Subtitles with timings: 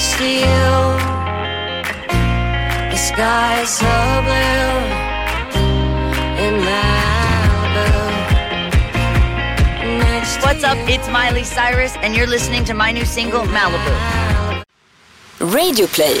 [0.00, 0.70] next to you.
[2.90, 3.86] The sky is so
[4.24, 4.72] blue
[6.40, 7.88] in Malibu.
[9.98, 10.78] Next What's up?
[10.88, 14.64] It's Miley Cyrus, and you're listening to my new single, Malibu.
[15.40, 16.18] Radio play.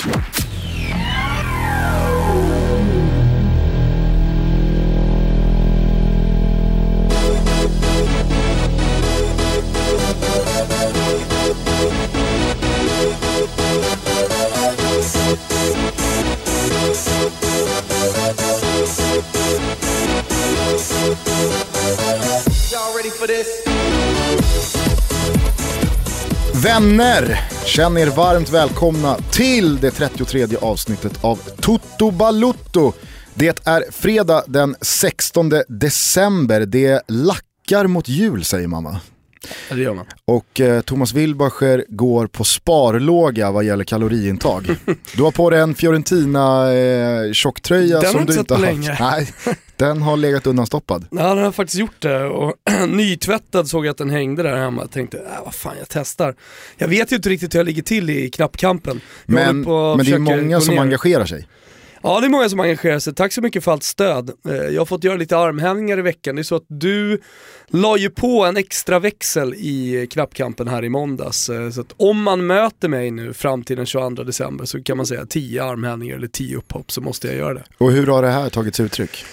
[26.62, 32.92] Vänner, känn er varmt välkomna till det 33 avsnittet av Toto Balutto.
[33.34, 36.66] Det är fredag den 16 december.
[36.66, 39.00] Det lackar mot jul säger mamma
[39.70, 40.06] det gör man.
[40.24, 44.76] Och eh, Thomas Wilbacher går på sparlåga vad gäller kaloriintag.
[45.16, 48.96] Du har på dig en Fiorentina eh, tjocktröja Den som du inte har länge.
[49.00, 49.28] Nej,
[49.76, 51.06] den har legat undanstoppad.
[51.10, 52.54] Ja, den har faktiskt gjort det och
[52.88, 54.82] nytvättad såg jag att den hängde där hemma.
[54.82, 56.34] Jag tänkte, äh, vad fan jag testar.
[56.76, 59.00] Jag vet ju inte riktigt hur jag ligger till i knappkampen.
[59.26, 61.46] Jag Men, men det är många som engagerar sig.
[62.02, 63.14] Ja, det är många som engagerar sig.
[63.14, 64.30] Tack så mycket för allt stöd.
[64.48, 66.34] Eh, Jag har fått göra lite armhävningar i veckan.
[66.36, 67.20] Det är så att du
[67.68, 71.48] la ju på en extra växel i knappkampen här i måndags.
[71.48, 74.96] Eh, Så att om man möter mig nu fram till den 22 december så kan
[74.96, 77.64] man säga 10 armhävningar eller 10 upphopp så måste jag göra det.
[77.78, 79.24] Och hur har det här tagits uttryck?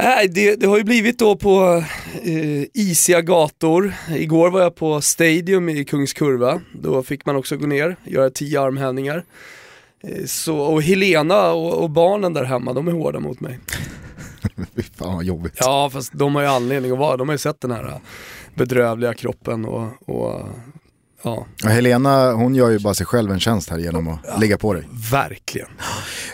[0.00, 1.84] Nej, det, det har ju blivit då på
[2.22, 3.92] eh, isiga gator.
[4.16, 6.60] Igår var jag på Stadium i Kungskurva.
[6.72, 9.24] Då fick man också gå ner, göra tio armhävningar.
[10.00, 13.58] Eh, så, och Helena och, och barnen där hemma, de är hårda mot mig.
[14.74, 15.54] Fy fan vad jobbigt.
[15.60, 17.98] Ja, fast de har ju anledning att vara, de har ju sett den här eh,
[18.54, 20.48] bedrövliga kroppen och, och
[21.22, 24.58] ja, Ja, Helena hon gör ju bara sig själv en tjänst här genom att ligga
[24.58, 24.88] på dig.
[25.10, 25.68] verkligen.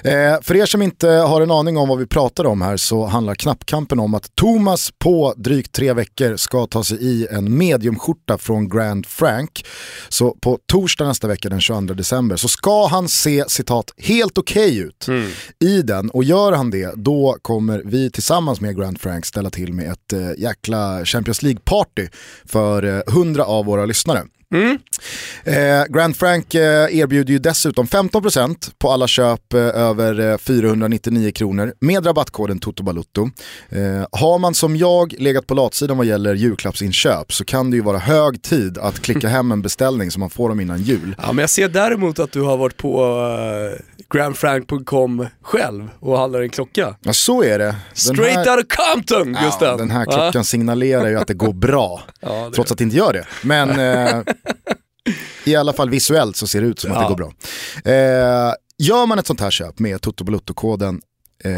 [0.05, 3.07] Eh, för er som inte har en aning om vad vi pratar om här så
[3.07, 8.39] handlar knappkampen om att Thomas på drygt tre veckor ska ta sig i en mediumskjorta
[8.39, 9.67] från Grand Frank.
[10.09, 14.79] Så på torsdag nästa vecka den 22 december så ska han se citat helt okej
[14.79, 15.07] ut
[15.65, 19.73] i den och gör han det då kommer vi tillsammans med Grand Frank ställa till
[19.73, 22.09] med ett eh, jäkla Champions League-party
[22.45, 24.23] för eh, 100 av våra lyssnare.
[25.45, 31.33] Eh, Grand Frank eh, erbjuder ju dessutom 15% på alla köp eh, över eh, 499
[31.33, 33.31] kronor med rabattkoden TOTOBALUTTO.
[33.69, 37.83] Eh, har man som jag legat på latsidan vad gäller julklappsinköp så kan det ju
[37.83, 41.15] vara hög tid att klicka hem en beställning så man får dem innan jul.
[41.19, 43.81] Ja, men jag ser däremot att du har varit på uh,
[44.15, 46.97] grandfrank.com själv och handlar en klocka.
[47.03, 47.65] Ja så är det.
[47.65, 49.79] Den Straight här, out of Compton, ja, Gustav!
[49.79, 50.13] den här Ja.
[50.13, 52.03] klockan signalerar ju att det går bra.
[52.27, 53.25] Ja, det trots att det inte gör det.
[53.43, 54.23] Men eh,
[55.45, 57.09] i alla fall visuellt så ser det ut som att det Ja.
[57.09, 57.33] går bra.
[57.93, 61.01] Eh, gör man ett sånt här köp med Toto Balutto-koden
[61.45, 61.53] eh,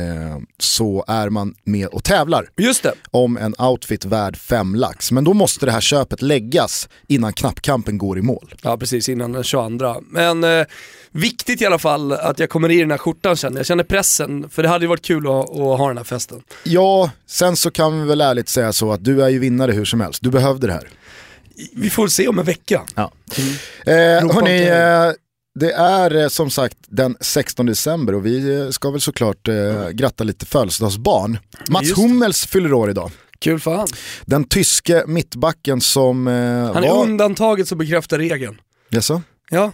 [0.58, 2.92] så är man med och tävlar Just det.
[3.10, 5.12] om en outfit värd fem lax.
[5.12, 8.54] Men då måste det här köpet läggas innan knappkampen går i mål.
[8.62, 9.94] Ja precis, innan den 22.
[10.10, 10.66] Men eh,
[11.10, 13.58] viktigt i alla fall att jag kommer i den här skjortan känner jag.
[13.60, 16.42] Jag känner pressen, för det hade ju varit kul att, att ha den här festen.
[16.64, 19.84] Ja, sen så kan vi väl ärligt säga så att du är ju vinnare hur
[19.84, 20.22] som helst.
[20.22, 20.88] Du behövde det här.
[21.72, 22.82] Vi får se om en vecka.
[22.94, 23.12] Ja.
[23.38, 23.52] Mm.
[24.26, 25.12] Eh, hörni, eh,
[25.60, 29.88] det är eh, som sagt den 16 december och vi eh, ska väl såklart eh,
[29.88, 31.38] gratta lite födelsedagsbarn.
[31.68, 31.96] Mats Just.
[31.96, 33.10] Hummels fyller år idag.
[33.38, 33.88] Kul för han.
[34.24, 37.02] Den tyske mittbacken som eh, Han är var...
[37.02, 38.60] undantaget som bekräftar regeln.
[38.90, 39.22] Jaså?
[39.50, 39.72] Ja,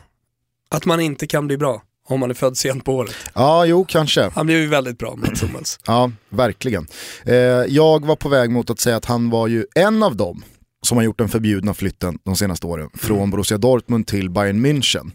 [0.70, 3.14] att man inte kan bli bra om man är född sent på året.
[3.34, 4.30] Ja, jo kanske.
[4.34, 5.78] Han blev ju väldigt bra, Mats Hummels.
[5.86, 6.86] Ja, verkligen.
[7.24, 7.34] Eh,
[7.68, 10.44] jag var på väg mot att säga att han var ju en av dem
[10.82, 15.12] som har gjort den förbjudna flytten de senaste åren från Borussia Dortmund till Bayern München.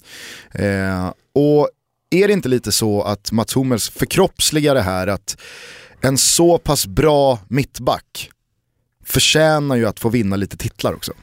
[0.52, 1.70] Eh, och
[2.10, 5.38] är det inte lite så att Mats Hummels förkroppsligar det här att
[6.02, 8.32] en så pass bra mittback
[9.06, 11.14] förtjänar ju att få vinna lite titlar också.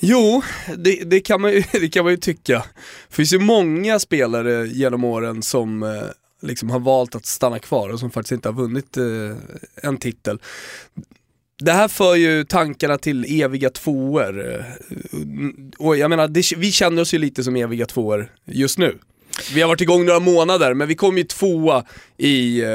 [0.00, 0.42] Jo,
[0.76, 2.64] det, det, kan man ju, det kan man ju tycka.
[3.08, 6.02] Det finns ju många spelare genom åren som eh,
[6.42, 9.36] liksom har valt att stanna kvar och som faktiskt inte har vunnit eh,
[9.82, 10.38] en titel.
[11.58, 14.54] Det här för ju tankarna till eviga tvåor.
[14.54, 14.64] Eh,
[15.78, 18.98] och jag menar, det, vi känner oss ju lite som eviga tvåor just nu.
[19.54, 21.84] Vi har varit igång några månader, men vi kom ju tvåa
[22.18, 22.68] i eh,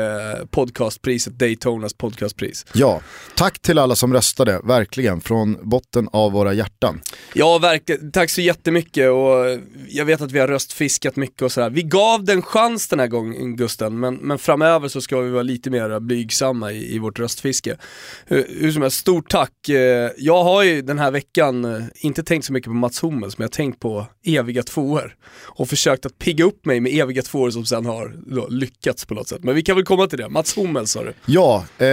[0.50, 2.66] podcastpriset, Daytonas podcastpris.
[2.74, 3.02] Ja,
[3.36, 7.02] tack till alla som röstade, verkligen, från botten av våra hjärtan.
[7.34, 8.12] Ja, verkligen.
[8.12, 9.60] Tack så jättemycket och
[9.90, 11.70] jag vet att vi har röstfiskat mycket och sådär.
[11.70, 15.44] Vi gav den chans den här gången Gusten, men, men framöver så ska vi vara
[15.44, 17.78] lite mer blygsamma i, i vårt röstfiske.
[18.26, 19.70] Hur, hur som helst, stort tack.
[19.70, 23.38] Eh, Jag har ju den här veckan eh, inte tänkt så mycket på Mats Hummels,
[23.38, 25.16] men jag har tänkt på eviga tvåor.
[25.42, 29.14] Och försökt att pigga upp mig med eviga tvåor som sen har då, lyckats på
[29.14, 29.44] något sätt.
[29.44, 30.30] Men vi kan väl komma till det.
[30.30, 31.14] Mats Hummels sa du.
[31.26, 31.88] Ja, eh,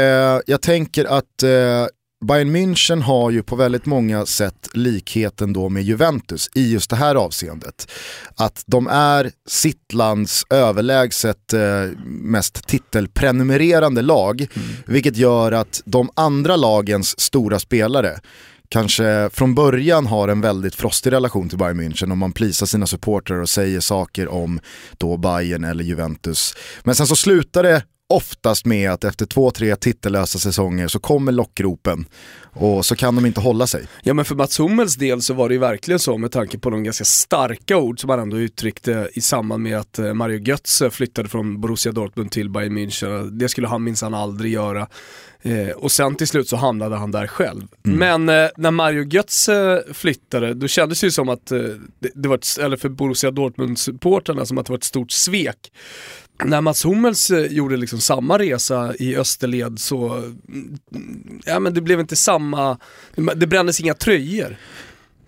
[0.47, 1.87] jag tänker att eh,
[2.25, 6.97] Bayern München har ju på väldigt många sätt likheten då med Juventus i just det
[6.97, 7.91] här avseendet.
[8.37, 11.61] Att de är sitt lands överlägset eh,
[12.07, 14.47] mest titelprenumererande lag,
[14.87, 18.21] vilket gör att de andra lagens stora spelare
[18.69, 22.87] kanske från början har en väldigt frostig relation till Bayern München och man plisar sina
[22.87, 24.61] supportrar och säger saker om
[24.99, 26.55] då Bayern eller Juventus.
[26.83, 31.33] Men sen så slutar det oftast med att efter två, tre titellösa säsonger så kommer
[31.33, 32.07] lockropen
[32.43, 33.87] och så kan de inte hålla sig.
[34.03, 36.71] Ja men för Mats Hummels del så var det ju verkligen så med tanke på
[36.71, 40.91] de ganska starka ord som han ändå uttryckte i samband med att eh, Mario Götze
[40.91, 43.31] flyttade från Borussia Dortmund till Bayern München.
[43.31, 44.89] Det skulle han minsann aldrig göra.
[45.43, 47.63] Eh, och sen till slut så hamnade han där själv.
[47.83, 51.59] Men eh, när Mario Götze flyttade, då kändes det ju som att, eh,
[51.99, 55.73] det, det var ett, eller för Borussia Dortmund-supportrarna, som att det var ett stort svek.
[56.45, 60.79] När Mats Hummels eh, gjorde liksom samma resa i österled så, mm,
[61.45, 62.79] ja men det blev inte samma,
[63.37, 64.57] det brändes inga tröjor.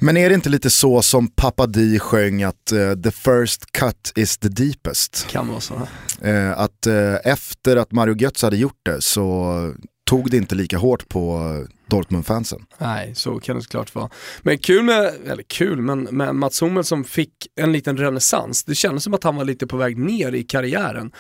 [0.03, 4.13] Men är det inte lite så som Papa Di sjöng att eh, the first cut
[4.15, 5.27] is the deepest?
[5.31, 5.75] Kan vara så.
[6.23, 9.75] Eh, att eh, efter att Mario Götze hade gjort det så
[10.11, 11.55] tog det inte lika hårt på
[11.91, 12.67] Dortmund-fansen.
[12.79, 14.11] Nej, så kan det såklart vara.
[14.43, 18.65] Men kul med, eller kul, men med Mats Hummels som fick en liten renässans.
[18.65, 21.13] Det kändes som att han var lite på väg ner i karriären.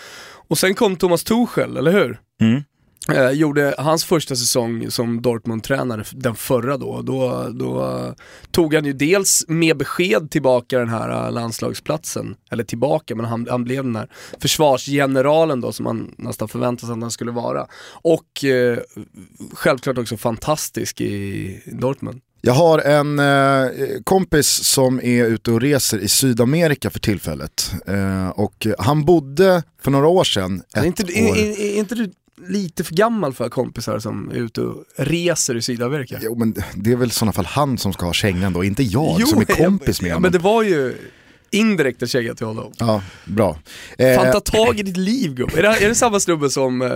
[0.48, 2.20] Och sen kom Thomas Tuchel, eller hur?
[3.08, 8.14] Eh, gjorde hans första säsong som Dortmund-tränare, den förra då, då, då
[8.50, 13.46] tog han ju dels med besked tillbaka den här eh, landslagsplatsen, eller tillbaka, men han,
[13.50, 14.08] han blev den här
[14.38, 17.66] försvarsgeneralen då som man nästan förväntade sig att han skulle vara.
[17.92, 18.78] Och eh,
[19.52, 22.20] självklart också fantastisk i Dortmund.
[22.42, 23.70] Jag har en eh,
[24.04, 27.72] kompis som är ute och reser i Sydamerika för tillfället.
[27.86, 31.10] Eh, och han bodde för några år sedan ett Är inte, år...
[31.10, 32.10] är, är, är inte du
[32.50, 36.18] lite för gammal för kompisar som är ute och reser i Sydamerika?
[36.22, 38.82] Jo men det är väl i sådana fall han som ska ha kängan då, inte
[38.82, 40.22] jag som är kompis med ja, honom.
[40.22, 40.94] men det var ju
[41.52, 42.72] indirekt en känga till honom.
[42.78, 43.58] Ja, bra.
[43.98, 45.58] Eh, Fan ta tag i ditt liv gubbe.
[45.58, 46.92] Är det, är det samma snubbe som eh,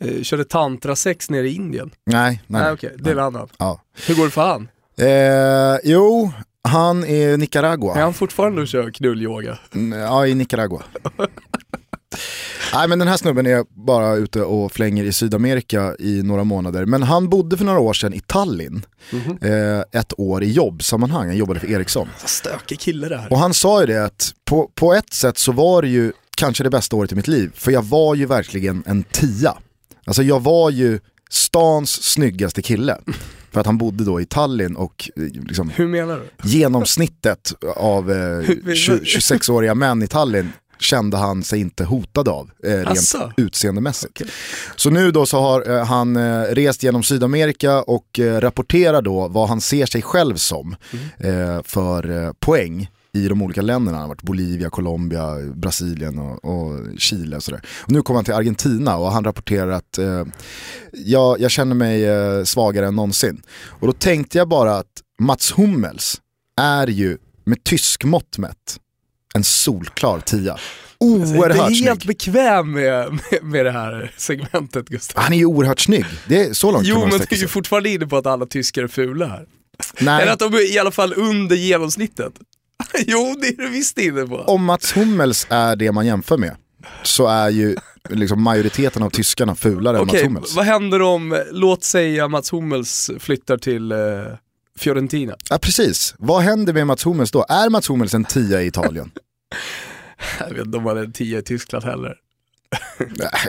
[0.00, 1.90] eh, körde tantrasex nere i Indien?
[2.06, 2.62] nej, nej.
[2.62, 3.48] Nej okej, det är en annan.
[3.58, 3.82] Ja.
[4.06, 4.68] Hur går det för han?
[4.98, 6.32] Eh, jo,
[6.68, 7.94] han är Nicaragua.
[7.94, 9.58] Är han fortfarande och kör knullyoga?
[9.74, 10.82] Mm, Ja, i Nicaragua.
[12.74, 16.86] Nej men den här snubben är bara ute och flänger i Sydamerika i några månader.
[16.86, 18.82] Men han bodde för några år sedan i Tallinn.
[19.42, 22.08] Eh, ett år i jobbsammanhang, han jobbade för Ericsson.
[22.24, 23.32] Stökig kille det här.
[23.32, 26.64] Och han sa ju det att på, på ett sätt så var det ju kanske
[26.64, 27.50] det bästa året i mitt liv.
[27.54, 29.56] För jag var ju verkligen en tia.
[30.04, 32.98] Alltså jag var ju stans snyggaste kille.
[33.52, 36.48] För att han bodde då i Tallinn och eh, liksom, Hur menar du?
[36.48, 42.50] genomsnittet av eh, Hur- 20, 26-åriga män i Tallinn kände han sig inte hotad av
[42.64, 43.32] eh, rent Asså?
[43.36, 44.22] utseendemässigt.
[44.76, 49.28] Så nu då så har eh, han eh, rest genom Sydamerika och eh, rapporterar då
[49.28, 50.76] vad han ser sig själv som
[51.18, 53.96] eh, för poäng i de olika länderna.
[53.98, 57.62] Han har varit Bolivia, Colombia, Brasilien och, och Chile och sådär.
[57.78, 60.24] Och nu kommer han till Argentina och han rapporterar att eh,
[60.92, 63.42] jag, jag känner mig eh, svagare än någonsin.
[63.62, 66.20] Och då tänkte jag bara att Mats Hummels
[66.60, 68.76] är ju med tysk mått mätt
[69.34, 70.52] en solklar tia.
[70.52, 70.58] Är
[70.98, 72.06] Oerhört inte helt snygg.
[72.06, 75.22] bekväm med, med, med det här segmentet Gustav.
[75.22, 76.04] Han är ju oerhört snygg.
[76.28, 78.82] Det är så långt Jo men du är ju fortfarande inne på att alla tyskar
[78.82, 79.46] är fula här.
[80.00, 82.32] Nej, Eller att de är i alla fall under genomsnittet.
[83.06, 84.36] jo det är du visst inne på.
[84.36, 86.56] om Mats Hummels är det man jämför med
[87.02, 87.76] så är ju
[88.08, 90.54] liksom majoriteten av tyskarna fulare än Mats Hummels.
[90.56, 93.98] vad händer om, låt säga Mats Hummels flyttar till eh,
[94.80, 95.36] Fiorentina?
[95.50, 97.46] Ja precis, vad händer med Mats Hummels då?
[97.48, 99.10] Är Mats Hummels en tia i Italien?
[100.40, 102.14] Jag vet inte om han är en tia i Tyskland heller.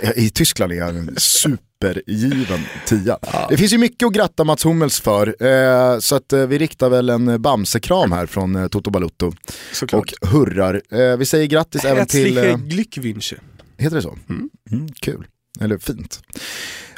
[0.15, 3.17] I Tyskland är han en supergiven tia.
[3.49, 6.89] Det finns ju mycket att gratta Mats Hummels för, eh, så att eh, vi riktar
[6.89, 9.33] väl en Bamse-kram här från eh, Toto Balutto
[9.71, 10.11] Såklart.
[10.21, 10.81] och hurrar.
[10.91, 12.37] Eh, vi säger grattis även till...
[12.37, 13.35] Eh, Glückwünsche.
[13.77, 14.17] heter det så?
[14.29, 15.27] Mm, kul,
[15.59, 16.21] eller fint.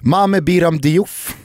[0.01, 1.35] Mame Biram Diouf,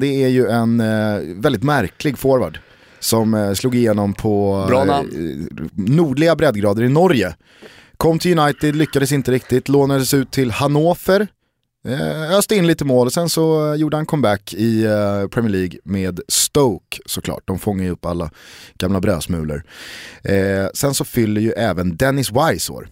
[0.00, 2.58] det är ju en eh, väldigt märklig forward
[2.98, 5.02] som eh, slog igenom på eh,
[5.72, 7.36] nordliga breddgrader i Norge.
[7.96, 11.28] Kom till United, lyckades inte riktigt, lånades ut till Hannover,
[11.88, 15.52] eh, öste in lite mål och sen så eh, gjorde han comeback i eh, Premier
[15.52, 17.42] League med Stoke såklart.
[17.44, 18.30] De fångar ju upp alla
[18.78, 19.62] gamla brödsmulor.
[20.24, 22.88] Eh, sen så fyller ju även Dennis Wise år.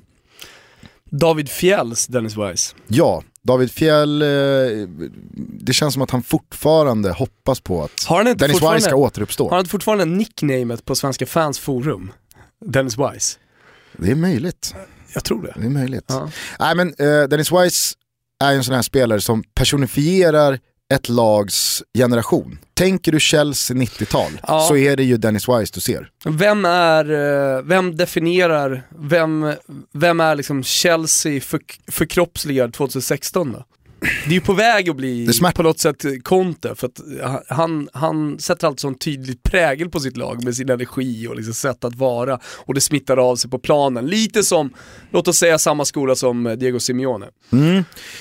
[1.18, 2.74] David Fjälls Dennis Wise.
[2.88, 4.28] Ja, David Fjell, eh,
[5.36, 8.96] det känns som att han fortfarande hoppas på att Har han inte Dennis Wise ska
[8.96, 9.44] återuppstå.
[9.44, 12.12] Har han inte fortfarande nicknamet på Svenska fans forum?
[12.64, 13.38] Dennis Wise.
[13.96, 14.74] Det är möjligt.
[15.14, 15.54] Jag tror det.
[15.56, 16.04] Det är möjligt.
[16.08, 16.30] Ja.
[16.58, 17.94] Nej men eh, Dennis Wise
[18.44, 20.58] är en sån här spelare som personifierar
[20.94, 22.58] ett lags generation.
[22.74, 24.60] Tänker du Chelsea 90-tal Ja.
[24.68, 26.08] så är det ju Dennis Wise du ser.
[26.24, 27.10] Vem är,
[27.56, 29.52] eh, vem definierar, vem,
[29.92, 31.60] vem är liksom Chelsea för,
[31.92, 33.64] förkroppsligad 2016 då?
[34.04, 37.00] Det är ju på väg att bli på något sätt Conte, för att
[37.48, 41.54] han, han sätter alltid sån tydligt prägel på sitt lag med sin energi och liksom
[41.54, 44.06] sätt att vara och det smittar av sig på planen.
[44.06, 44.70] Lite som,
[45.10, 47.26] låt oss säga samma skola som Diego Simeone.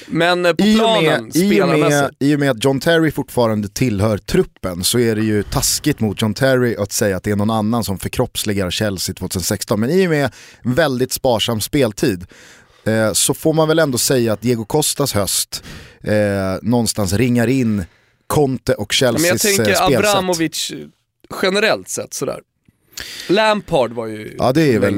[0.08, 3.68] Men eh, på I planen, med, i, spelarmässigt, I och med att John Terry fortfarande
[3.68, 7.36] tillhör truppen så är det ju taskigt mot John Terry att säga att det är
[7.36, 9.80] någon annan som förkroppsligar Chelsea 2016.
[9.80, 10.32] Men i och med
[10.64, 12.26] väldigt sparsam speltid
[12.86, 15.64] eh, så får man väl ändå säga att Diego Costas höst
[16.02, 16.14] eh,
[16.62, 17.86] någonstans ringar in
[18.28, 20.10] Conte och Ja, men jag Chelseas eh, tänker spelsätt.
[20.16, 20.78] Abramovic eh,
[21.42, 22.40] generellt sett sådär.
[23.30, 24.36] Lampard var ju...
[24.38, 24.98] Ja det är väl,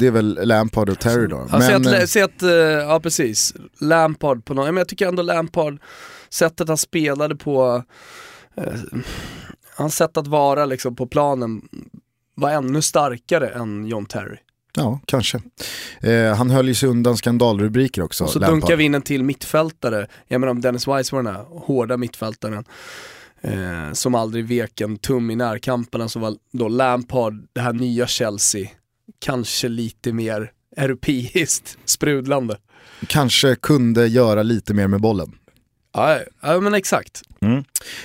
[0.00, 1.48] det är väl Lampard och Terry då.
[1.52, 2.42] Ja, säg Men, att, säg att,
[2.88, 5.78] ja precis, Lampard på något, men jag tycker ändå Lampard,
[6.30, 7.84] sättet han spelade på,
[8.56, 8.72] eh,
[9.76, 11.62] hans sätt att vara liksom på planen
[12.34, 14.36] var ännu starkare än John Terry.
[14.76, 15.40] Ja kanske.
[16.00, 18.60] Eh, han höll ju sig undan skandalrubriker också, Och så Lampard.
[18.60, 21.96] dunkar vi in en till mittfältare, jag menar om Dennis Wise var den här hårda
[21.96, 22.64] mittfältaren
[23.40, 28.06] eh, som aldrig vek en tum i närkamperna så var då Lampard, det här nya
[28.06, 28.68] Chelsea,
[29.18, 32.56] kanske lite mer europeiskt sprudlande.
[33.06, 35.32] Kanske kunde göra lite mer med bollen.
[35.94, 37.22] Ja, ja men exakt.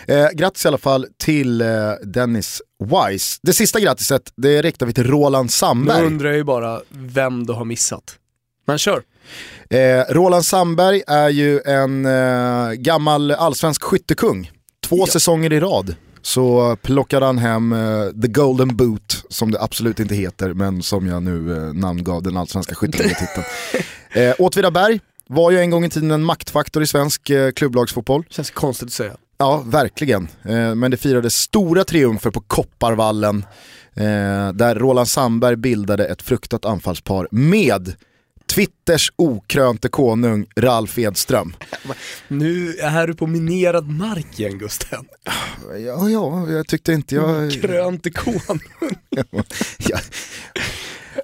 [0.07, 1.67] Eh, grattis i alla fall till eh,
[2.03, 3.39] Dennis Wise.
[3.43, 6.05] Det sista grattiset, det riktar vi till Roland Nu Sandberg.
[6.05, 8.15] undrar jag ju bara vem du har missat.
[8.65, 9.01] Men kör.
[9.69, 14.51] Eh, Roland Sandberg är ju en eh, gammal allsvensk skyttekung.
[14.87, 19.99] Två säsonger i rad så plockade han hem eh, the golden boot, som det absolut
[19.99, 23.45] inte heter, men som jag nu eh, namngav den allsvenska skytteligатiteln.
[24.11, 28.23] eh, Åtvidaberg var ju en gång i tiden en maktfaktor i svensk eh, klubblagsfotboll.
[28.29, 29.15] Känns konstigt att säga.
[29.37, 30.27] Ja, verkligen.
[30.43, 33.45] Eh, men det firades stora triumfer på Kopparvallen
[33.95, 37.95] eh, där Roland Sandberg bildade ett fruktat anfallspar med
[38.47, 41.53] Twitters okrönte konung Ralf Edström.
[42.27, 45.05] Nu är du på minerad mark igen Gusten.
[45.85, 47.51] Ja, ja, jag tyckte inte jag...
[47.51, 48.59] Krönt ikon.
[49.77, 49.99] ja.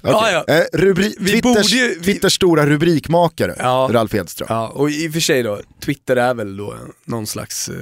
[0.01, 0.53] Ja, ja.
[0.55, 1.15] Eh, rubri...
[1.19, 3.89] Vi Twitters, borde ju- vi- Twitters stora rubrikmakare, Ja.
[3.91, 4.47] Ralf Edström.
[4.49, 7.75] Ja, och i och för sig då, Twitter är väl då någon slags eh,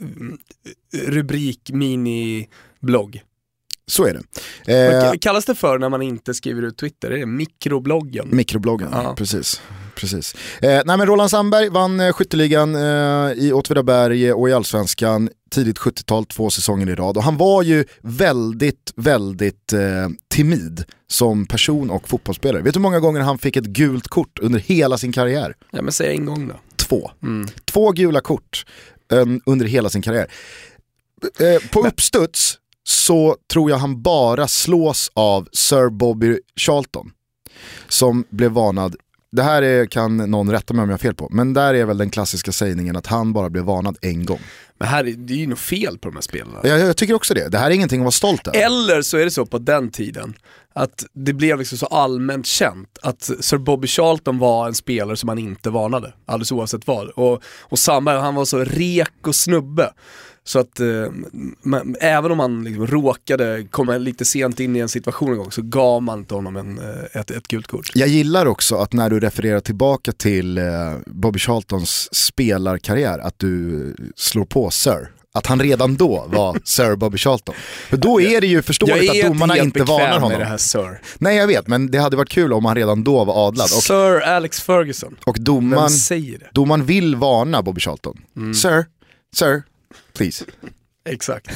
[0.00, 0.38] mm,
[1.06, 3.22] rubrik, mini-blogg.
[3.86, 4.22] Så är det.
[4.66, 7.10] Vad Eh, k- kallas det för när man inte skriver ut Twitter?
[7.10, 8.28] Är det mikrobloggen?
[8.32, 9.14] Mikrobloggen, Ja.
[9.18, 9.62] precis.
[9.98, 10.34] Precis.
[10.62, 15.78] Eh, nej men Roland Sandberg vann eh, skytteligan eh, i Åtvidaberg och i Allsvenskan tidigt
[15.78, 17.16] 70-tal, två säsonger i rad.
[17.16, 22.62] Och han var ju väldigt, väldigt eh, timid som person och fotbollsspelare.
[22.62, 25.54] Vet du hur många gånger han fick ett gult kort under hela sin karriär?
[25.70, 26.54] ja men säg en gång då.
[26.76, 27.10] Två.
[27.22, 27.48] Mm.
[27.64, 28.66] Två gula kort
[29.12, 30.26] eh, under hela sin karriär.
[31.40, 37.10] Eh, på uppstuds så tror jag han bara slås av Sir Bobby Charlton.
[37.88, 38.96] Som blev varnad,
[39.32, 41.84] det här är, kan någon rätta mig om jag har fel på, men där är
[41.84, 44.40] väl den klassiska sägningen att han bara blev varnad en gång.
[44.78, 46.60] Men här är, det är ju något fel på de här spelarna.
[46.62, 48.58] Jag, jag tycker också det, det här är ingenting att vara stolt över.
[48.58, 50.34] Eller så är det så på den tiden
[50.72, 55.26] att det blev liksom så allmänt känt att Sir Bobby Charlton var en spelare som
[55.26, 57.08] man inte varnade, alldeles oavsett vad.
[57.08, 59.92] Och, och Sandberg, han var så rek och snubbe.
[60.48, 60.86] Så att eh,
[61.62, 65.50] man, även om han liksom råkade komma lite sent in i en situation en gång
[65.50, 67.90] så gav man inte honom en, eh, ett, ett gult kort.
[67.94, 70.64] Jag gillar också att när du refererar tillbaka till eh,
[71.06, 75.10] Bobby Charltons spelarkarriär, att du slår på Sir.
[75.34, 77.54] Att han redan då var Sir Bobby Charlton.
[77.88, 80.38] För då är det ju förståeligt att domarna inte varnar bekväm med honom.
[80.38, 81.00] det här Sir.
[81.18, 83.64] Nej jag vet, men det hade varit kul om han redan då var adlad.
[83.64, 85.16] Och, Sir Alex Ferguson.
[85.26, 86.48] och domaren, säger det?
[86.52, 88.18] domaren vill varna Bobby Charlton.
[88.36, 88.54] Mm.
[88.54, 88.86] Sir,
[89.36, 89.62] sir,
[90.18, 90.44] please.
[91.08, 91.50] Exakt.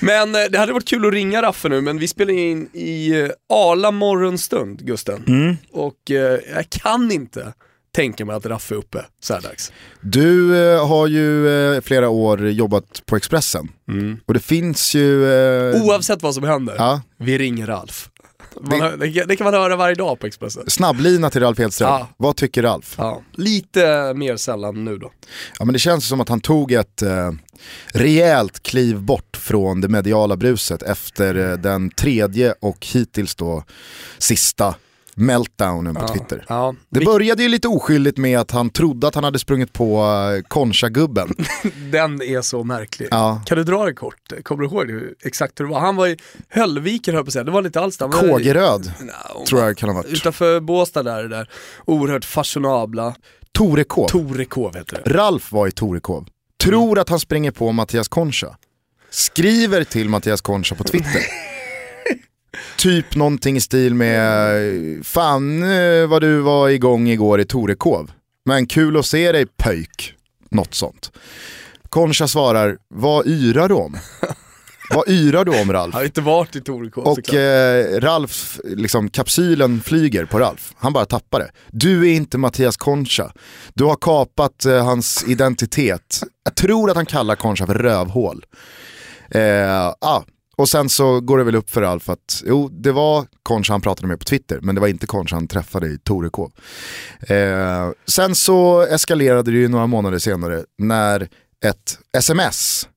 [0.00, 3.20] Men eh, det hade varit kul att ringa Raffe nu, men vi spelar in i
[3.20, 5.56] eh, Arla morgonstund, Gusten.
[5.72, 7.52] Och eh, jag kan inte
[7.94, 9.72] tänker mig att Raffe är uppe så här dags.
[10.00, 13.68] Du eh, har ju eh, flera år jobbat på Expressen.
[14.26, 15.32] Och det finns ju...
[15.32, 18.10] Eh, Oavsett vad som händer, ja, vi ringer Ralf.
[18.60, 20.70] Man, det, det kan man höra varje dag på Expressen.
[20.70, 21.88] snabblina till Ralf Edström.
[21.88, 22.08] Ja.
[22.16, 22.94] Vad tycker Ralf?
[22.98, 25.12] Ja, lite mer sällan nu då.
[25.58, 27.32] Ja, men det känns som att han tog ett eh,
[27.86, 33.64] rejält kliv bort från det mediala bruset efter eh, den tredje och hittills då
[34.18, 34.74] sista
[35.16, 36.44] meltdownen på Twitter.
[36.48, 40.02] Ja, Det började ju lite oskyldigt med att han trodde att han hade sprungit på
[40.02, 41.34] uh, Concha-gubben.
[41.92, 43.08] Den är så märklig.
[43.10, 43.42] Ja.
[43.46, 44.32] Kan du dra det kort?
[44.42, 45.80] Kommer du ihåg exakt hur det var?
[45.80, 46.16] Han var i
[46.48, 48.08] Höllviken höll på att säga, det var inte alls där.
[48.08, 50.12] Kågeröd No, tror jag kan ha varit.
[50.12, 51.50] Utanför Båstad där, där
[51.84, 53.14] oerhört fashionabla
[53.52, 54.08] Torekov.
[54.08, 55.10] Torekov heter det.
[55.10, 56.28] Ralf var i Torekov.
[56.62, 58.56] Tror att han springer på Mattias Concha.
[59.10, 61.22] Skriver till Mattias Concha på Twitter.
[62.76, 68.10] typ någonting i stil med, fan eh, vad du var igång igår i Torekov.
[68.44, 70.14] Men kul att se dig pöjk.
[70.50, 71.12] Något sånt.
[71.88, 73.96] Concha svarar, vad yrar du om?
[74.94, 75.94] vad yrar du om Ralf?
[75.94, 80.72] Han har inte varit i Torekov Och eh, Ralf, liksom kapsylen flyger på Ralf.
[80.76, 81.50] Han bara tappar det.
[81.70, 83.32] Du är inte Mattias Concha.
[83.74, 86.22] Du har kapat eh, hans identitet.
[86.44, 88.44] Jag tror att han kallar Concha för rövhål.
[89.30, 90.22] Eh, ah.
[90.58, 93.80] Och sen så går det väl upp för Ralf att jo, det var Concha han
[93.80, 96.52] pratade med på Twitter, men det var inte Concha han träffade i Torekov.
[97.28, 101.28] Eh, sen så eskalerade det ju några månader senare när
[101.64, 102.88] ett sms,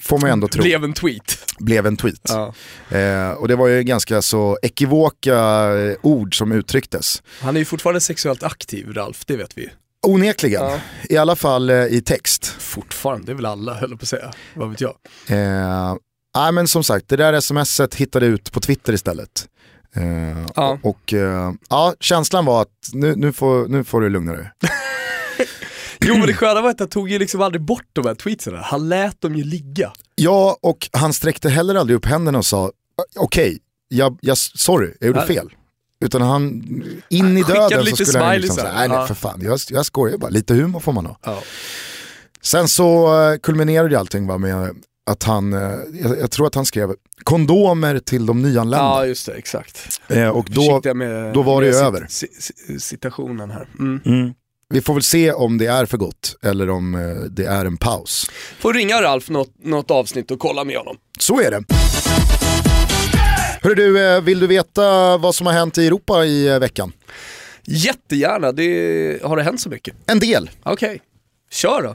[0.00, 1.38] får man ju ändå tro, Blev en tweet.
[1.58, 2.20] blev en tweet.
[2.28, 2.54] Ja.
[2.98, 5.34] Eh, och det var ju ganska så ekivoka
[5.74, 7.22] eh, ord som uttrycktes.
[7.40, 9.70] Han är ju fortfarande sexuellt aktiv, Ralf, det vet vi.
[10.06, 10.78] Onekligen, Ja.
[11.08, 12.46] i alla fall eh, i text.
[12.46, 14.32] Fortfarande, det är väl alla höll på att säga.
[14.54, 14.94] Vad vet jag.
[15.28, 15.94] Eh,
[16.36, 19.48] nej, men som sagt, det där smset hittade ut på Twitter istället.
[19.96, 20.78] Eh, Ja.
[20.82, 24.50] Och eh, ja, känslan var att nu, nu, får, nu får du lugna dig.
[26.00, 28.54] Jo men det sköna var att han tog ju liksom aldrig bort de här tweetsen.
[28.62, 29.92] Han lät dem ju ligga.
[30.14, 32.70] Ja, och han sträckte heller aldrig upp händerna och sa
[33.16, 35.50] okej, jag, jag, sorry, jag gjorde fel.
[36.00, 36.46] Utan han,
[37.08, 39.58] in i Skickade döden så lite skulle han liksom säga, nej nej för fan, jag,
[39.70, 41.18] jag skojar bara, lite humor får man ha.
[41.22, 41.42] Ja.
[42.42, 44.76] Sen så eh, kulminerade allting va, med
[45.10, 45.60] att han, eh,
[46.02, 46.94] jag, jag tror att han skrev
[47.24, 48.84] kondomer till de nyanlända.
[48.86, 50.00] Ja just det, exakt.
[50.08, 52.00] Eh, och då, med, då var det cit- över.
[52.00, 52.26] ci-
[52.68, 53.68] ci- citationen här.
[53.78, 54.34] Mm.
[54.68, 57.76] vi får väl se om det är för gott eller om eh, det är en
[57.76, 58.30] paus.
[58.60, 60.96] Får ringa Ralf något, något avsnitt och kolla med honom.
[61.18, 61.62] Så är det.
[63.62, 66.92] Hörru du, eh, vill du veta vad som har hänt i Europa i veckan?
[67.64, 69.94] Jättegärna, det, har det hänt så mycket?
[70.06, 70.50] En del.
[70.62, 71.00] Okej,
[71.50, 71.94] kör då.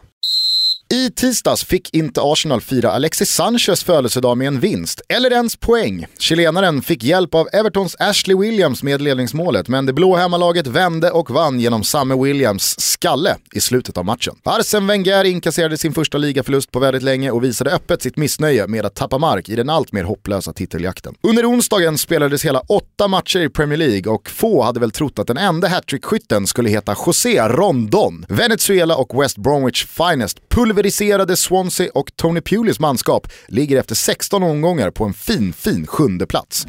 [0.92, 6.06] I tisdags fick inte Arsenal fira Alexis Sanchez födelsedag med en vinst, eller ens poäng.
[6.20, 11.30] Chilenaren fick hjälp av Evertons Ashley Williams med ledningsmålet, men det blå hemmalaget vände och
[11.30, 14.36] vann genom Samme Williams skalle i slutet av matchen.
[14.44, 18.86] Arsene Wenger inkasserade sin första ligaförlust på väldigt länge och visade öppet sitt missnöje med
[18.86, 21.16] att tappa mark i den alltmer hopplösa titeljakten.
[21.22, 25.28] Under onsdagen spelades hela åtta matcher i Premier League och få hade väl trott att
[25.28, 28.26] den enda hattrickskytten skulle heta José Rondon.
[28.30, 34.92] Venezuela och West Bromwich Finest pulveriserade Swansea och Tony Pulis manskap ligger efter 16 omgångar
[34.92, 36.68] på en fin, fin sjunde plats.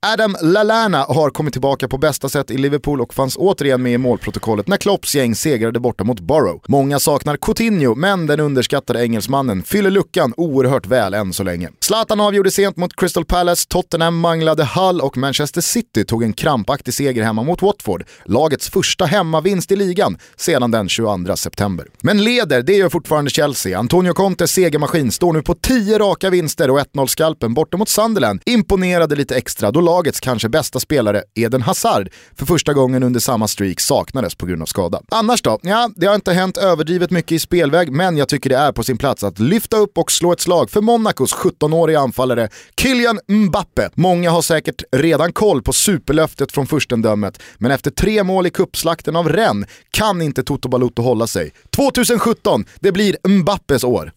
[0.00, 3.98] Adam Lallana har kommit tillbaka på bästa sätt i Liverpool och fanns återigen med i
[3.98, 6.64] målprotokollet när Klopps gäng segrade borta mot Borough.
[6.68, 11.70] Många saknar Coutinho, men den underskattade engelsmannen fyller luckan oerhört väl än så länge.
[11.80, 16.94] Zlatan avgjorde sent mot Crystal Palace, Tottenham manglade Hull och Manchester City tog en krampaktig
[16.94, 18.04] seger hemma mot Watford.
[18.24, 21.86] Lagets första hemmavinst i ligan sedan den 22 september.
[22.02, 23.78] Men leder, det gör fortfarande Chelsea.
[23.78, 29.16] Antonio Contes segermaskin står nu på 10 raka vinster och 1-0-skalpen borta mot Sunderland imponerade
[29.16, 33.80] lite extra då lagets kanske bästa spelare, Eden Hazard, för första gången under samma streak
[33.80, 35.00] saknades på grund av skada.
[35.10, 35.58] Annars då?
[35.62, 38.82] Ja, det har inte hänt överdrivet mycket i spelväg, men jag tycker det är på
[38.82, 42.48] sin plats att lyfta upp och slå ett slag för Monacos 17-åriga anfallare
[42.80, 43.90] Kylian Mbappe.
[43.94, 49.16] Många har säkert redan koll på superlöftet från furstendömet, men efter tre mål i kuppslakten
[49.16, 51.52] av Rennes kan inte Toto Balotto hålla sig.
[51.76, 54.12] 2017, det blir Mbappes år.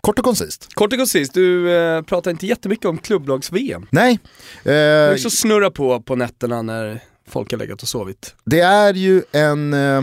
[0.00, 0.68] Kort och koncist.
[0.74, 3.86] Kort och koncist, du eh, pratar inte jättemycket om klubblags-VM.
[3.90, 4.18] Nej,
[4.64, 8.34] Du eh, också snurra på på nätterna när folk har legat och sovit.
[8.44, 10.02] det är ju en, eh,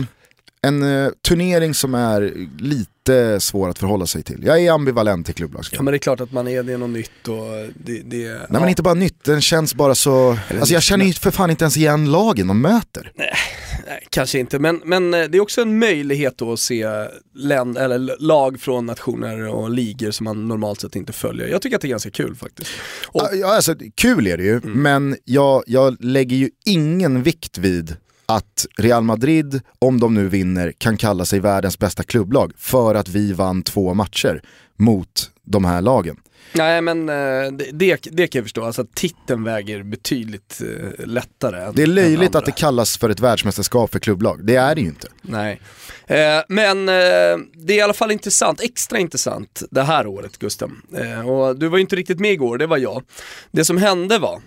[0.62, 4.42] en eh, turnering som är lite svår att förhålla sig till.
[4.44, 6.78] Jag är ambivalent till klubblags Ja men det är klart att man är, det är
[6.78, 8.60] något nytt och det, det Nej ja.
[8.60, 10.38] men inte bara nytt, den känns bara så...
[10.58, 13.12] Alltså jag känner ju för fan inte ens igen lagen de möter.
[13.14, 13.32] Nej,
[14.10, 16.86] kanske inte, men, men eh, det är också en möjlighet då att se
[17.34, 21.48] länd, eller lag från nationer och ligor som man normalt sett inte följer.
[21.48, 22.70] Jag tycker att det är ganska kul faktiskt.
[23.06, 27.96] Och, Ja, alltså, kul är det ju, men jag, jag lägger ju ingen vikt vid
[28.26, 33.08] att Real Madrid, om de nu vinner, kan kalla sig världens bästa klubblag för att
[33.08, 34.42] vi vann två matcher
[34.76, 36.16] mot de här lagen.
[36.52, 41.72] Nej men eh, det, det, kan jag förstå, alltså att titeln väger betydligt eh, lättare.
[41.74, 44.86] Det är löjligt att det kallas för ett världsmästerskap för klubblag, det är det ju
[44.86, 45.08] inte.
[45.22, 45.60] Nej.
[46.06, 50.82] Eh, men det är i alla fall intressant, extra intressant det här året Gusten.
[51.26, 53.02] Och du var ju inte riktigt med igår, det var jag.
[53.50, 54.40] Det som hände var,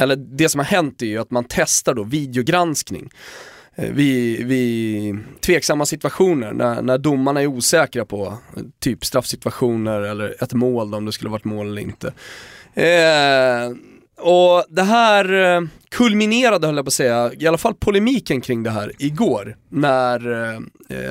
[0.00, 3.10] eller det som har hänt är ju att man testar då videogranskning
[3.74, 8.38] Eh, vid, vid tveksamma situationer när, när domarna är osäkra på
[8.80, 12.12] typ straffsituationer eller ett mål om det skulle varit mål eller inte.
[12.74, 13.76] Eh,
[14.24, 18.62] och det här eh, kulminerade höll jag på att säga, i alla fall polemiken kring
[18.62, 20.60] det här igår när eh,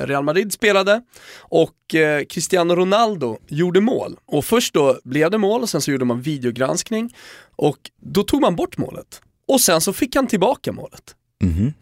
[0.06, 1.02] Real Madrid spelade
[1.38, 4.16] och eh, Cristiano Ronaldo gjorde mål.
[4.26, 7.14] Och först då blev det mål och sen så gjorde man videogranskning
[7.56, 9.20] och då tog man bort målet.
[9.48, 11.14] Och sen så fick han tillbaka målet.
[11.42, 11.72] Mhm.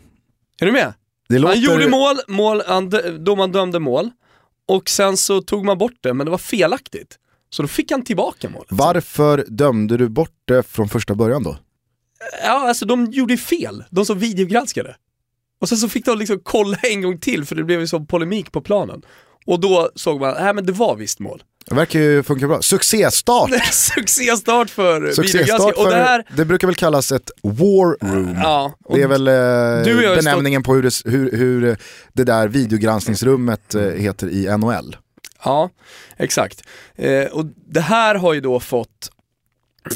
[0.60, 0.92] Är du med?
[1.28, 1.54] Låter...
[1.54, 2.90] Han gjorde mål, mål han,
[3.24, 4.10] domaren dömde mål
[4.66, 7.18] och sen så tog man bort det men det var felaktigt.
[7.50, 8.68] Så då fick han tillbaka målet.
[8.70, 11.56] Varför dömde du bort det från första början då?
[12.42, 14.96] Ja, alltså de gjorde fel, de som videogranskade.
[15.60, 18.00] Och sen så fick de liksom kolla en gång till för det blev ju så
[18.00, 19.02] polemik på planen.
[19.46, 21.42] Och då såg man, nej men det var visst mål.
[21.66, 22.62] Det verkar ju funka bra.
[22.62, 23.50] Succéstart!
[23.72, 25.74] Succéstart för Succéstart.
[25.76, 28.36] Och det här, det brukar väl kallas ett war room.
[28.42, 31.76] ja, Det är väl eh, benämningen på hur det, hur, hur
[32.12, 34.96] det där videogranskningsrummet eh, heter i NHL.
[35.44, 35.70] Ja,
[36.16, 36.62] exakt.
[36.96, 39.10] Eh, och det här har ju då fått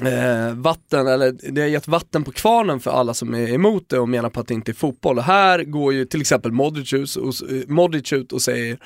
[0.02, 3.98] eh, vatten, eller det har gett vatten på kvarnen för alla som är emot det
[3.98, 5.18] och menar på att det inte är fotboll.
[5.18, 8.78] Och här går ju till exempel Modric ut och, eh, Modric ut och säger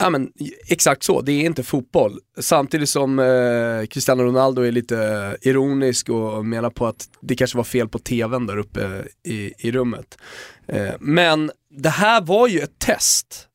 [0.00, 0.32] Ja men
[0.68, 2.18] exakt så, det är inte fotboll.
[2.38, 7.56] Samtidigt som eh, Cristiano Ronaldo är lite eh, ironisk och menar på att det kanske
[7.56, 10.18] var fel på tvn där uppe i, i rummet.
[10.66, 13.46] Eh, men det här var ju ett test.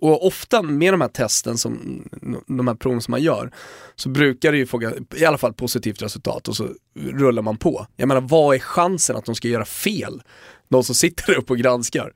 [0.00, 2.02] Och ofta med de här testen, som,
[2.46, 3.50] de här proven som man gör,
[3.96, 4.82] så brukar det ju få
[5.14, 7.86] i alla fall positivt resultat och så rullar man på.
[7.96, 10.22] Jag menar vad är chansen att de ska göra fel?
[10.68, 12.12] De som sitter där uppe och granskar.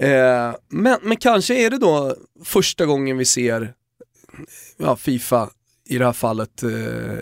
[0.00, 3.72] Eh, men, men kanske är det då första gången vi ser
[4.76, 5.50] ja, Fifa
[5.88, 6.68] i det här fallet eh,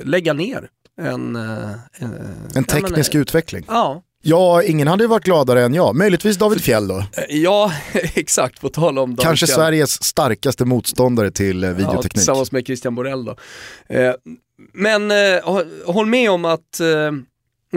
[0.05, 0.69] lägga ner
[1.01, 1.37] en...
[1.37, 1.71] Eh,
[2.55, 3.65] En teknisk ja, men, utveckling.
[3.69, 5.97] Ja, Ja, ingen hade ju varit gladare än jag.
[5.97, 6.99] Möjligtvis David Fjell då.
[6.99, 7.73] eh, ja,
[8.15, 9.57] exakt på tal om David Kanske Fjell.
[9.57, 12.13] Sveriges starkaste motståndare till eh, Ja, videoteknik.
[12.13, 13.37] tillsammans med Christian Borell då.
[13.89, 14.15] Eh,
[14.73, 16.81] men hå- håll med om att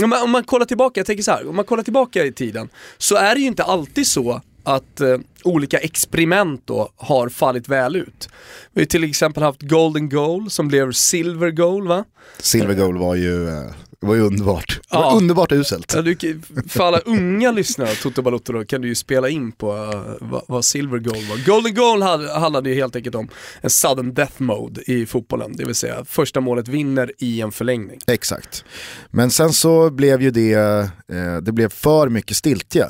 [0.04, 2.32] om, man, om man kollar tillbaka, jag tänker så här, om man kollar tillbaka i
[2.32, 7.70] tiden så är det ju inte alltid så att eh, olika experiment då har fallit
[7.70, 8.30] väl ut.
[8.74, 12.06] Vi har till exempel haft Golden Goal som blev Silver Goal va?
[12.40, 13.64] Silver Goal var ju, eh,
[14.00, 14.80] var ju underbart.
[14.90, 15.18] Det var Ja.
[15.18, 15.94] underbart uselt.
[15.96, 19.72] Ja, du, för alla unga lyssnare Toto Balotto då kan du ju spela in på
[19.94, 21.46] eh, vad, vad Silver Goal var.
[21.46, 23.30] Golden Goal handlade ju helt enkelt om
[23.62, 28.00] en sudden death mode i fotbollen, det vill säga första målet vinner i en förlängning.
[28.08, 28.66] Exakt.
[29.10, 32.86] Men sen så blev ju det, eh, det blev för mycket stiltje.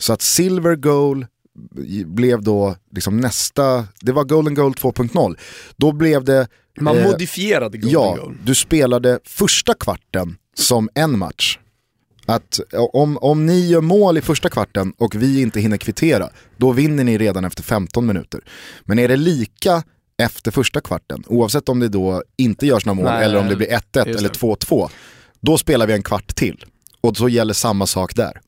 [0.00, 1.26] Så att Silver Goal
[2.06, 5.36] blev då liksom nästa, det var Golden Goal 2.0.
[5.76, 6.48] Då blev det,
[6.80, 8.36] Man eh, modifierade Golden ja, Goal.
[8.44, 11.58] du spelade första kvarten som en match.
[12.26, 12.60] Att
[12.92, 17.04] om, om ni gör mål i första kvarten och vi inte hinner kvittera, då vinner
[17.04, 18.40] ni redan efter 15 minuter.
[18.84, 19.82] Men är det lika
[20.22, 23.56] efter första kvarten, oavsett om det då inte görs några mål Nej, eller om det
[23.56, 24.38] blir 1-1 just eller det.
[24.38, 24.90] 2-2,
[25.40, 26.64] då spelar vi en kvart till.
[27.00, 28.40] Och så gäller samma sak där.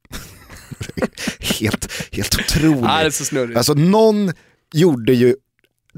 [1.38, 2.80] helt, helt otroligt.
[2.80, 3.56] Nej, det är så snurrigt.
[3.56, 4.32] Alltså någon
[4.72, 5.36] gjorde ju,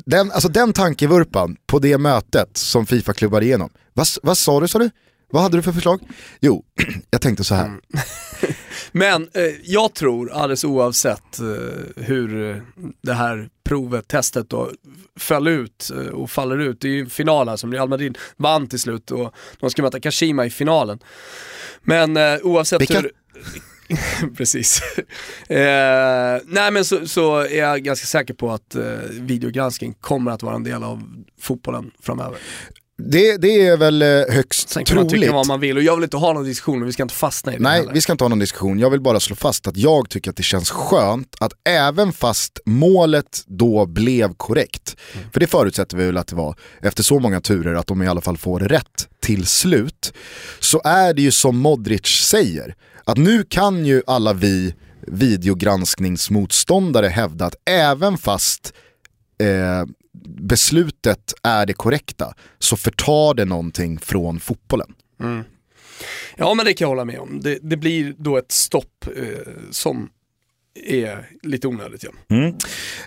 [0.07, 3.71] den, alltså den tankevurpan på det mötet som Fifa klubbade igenom.
[3.93, 4.91] Vad, vad sa du sa du?
[5.31, 6.01] Vad hade du för förslag?
[6.41, 6.65] Jo,
[7.11, 7.67] jag tänkte så här.
[7.67, 7.81] Mm.
[8.93, 12.57] Men eh, jag tror alldeles oavsett eh, hur eh,
[13.03, 14.71] det här provet, testet då
[15.17, 16.81] föll ut eh, och faller ut.
[16.81, 19.83] Det är ju en final här som Real Madrid vann till slut och de ska
[19.83, 20.99] möta Kashima i finalen.
[21.83, 23.01] Men eh, oavsett Vilka?
[23.01, 23.11] hur...
[24.37, 24.83] Precis.
[25.49, 25.57] eh,
[26.47, 30.55] nej men så, så är jag ganska säker på att eh, videogranskning kommer att vara
[30.55, 31.03] en del av
[31.41, 32.39] fotbollen framöver.
[32.99, 35.23] Det, det är väl eh, högst Sen kan man troligt.
[35.23, 37.15] tycka vad man vill och jag vill inte ha någon diskussion och vi ska inte
[37.15, 37.93] fastna i det Nej, heller.
[37.93, 38.79] vi ska inte ha någon diskussion.
[38.79, 42.59] Jag vill bara slå fast att jag tycker att det känns skönt att även fast
[42.67, 45.27] målet då blev korrekt, Mm.
[45.33, 48.07] för det förutsätter vi väl att det var efter så många turer att de i
[48.07, 50.13] alla fall får rätt till slut,
[50.61, 54.75] så är det ju som Modric säger, att nu kan ju alla vi
[55.07, 58.75] videogranskningsmotståndare hävda att även fast
[59.39, 59.85] eh,
[60.39, 64.95] beslutet är det korrekta så förtar det någonting från fotbollen.
[65.21, 65.45] Mm.
[66.37, 67.41] Ja men det kan jag hålla med om.
[67.41, 70.11] Det, det blir då ett stopp eh, som
[70.75, 72.05] är lite onödigt.
[72.05, 72.37] Ja.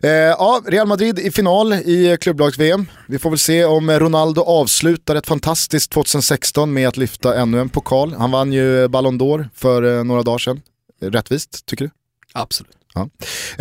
[0.01, 2.85] Eh, ja, Real Madrid i final i klubblags-VM.
[3.07, 7.69] Vi får väl se om Ronaldo avslutar ett fantastiskt 2016 med att lyfta ännu en
[7.69, 8.13] pokal.
[8.13, 10.61] Han vann ju Ballon d'Or för eh, några dagar sedan.
[11.01, 11.91] Rättvist, tycker du?
[12.33, 12.71] Absolut.
[12.93, 13.09] Ja.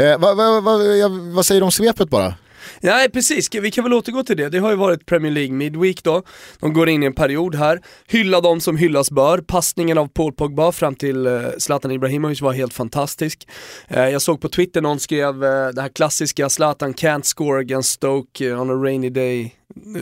[0.05, 2.35] Eh, vad, vad, ja, vad säger du om svepet bara?
[2.81, 4.49] Nej precis, vi kan väl återgå till det.
[4.49, 6.23] Det har ju varit Premier League Midweek då.
[6.61, 7.81] De går in i en period här.
[8.07, 9.39] Hylla de som hyllas bör.
[9.39, 13.49] Passningen av Paul Pogba fram till eh, Zlatan Ibrahimovic var helt fantastisk.
[13.89, 17.91] Eh, jag såg på Twitter någon skrev eh, det här klassiska Zlatan can't score against
[17.91, 19.55] Stoke eh, on a rainy day.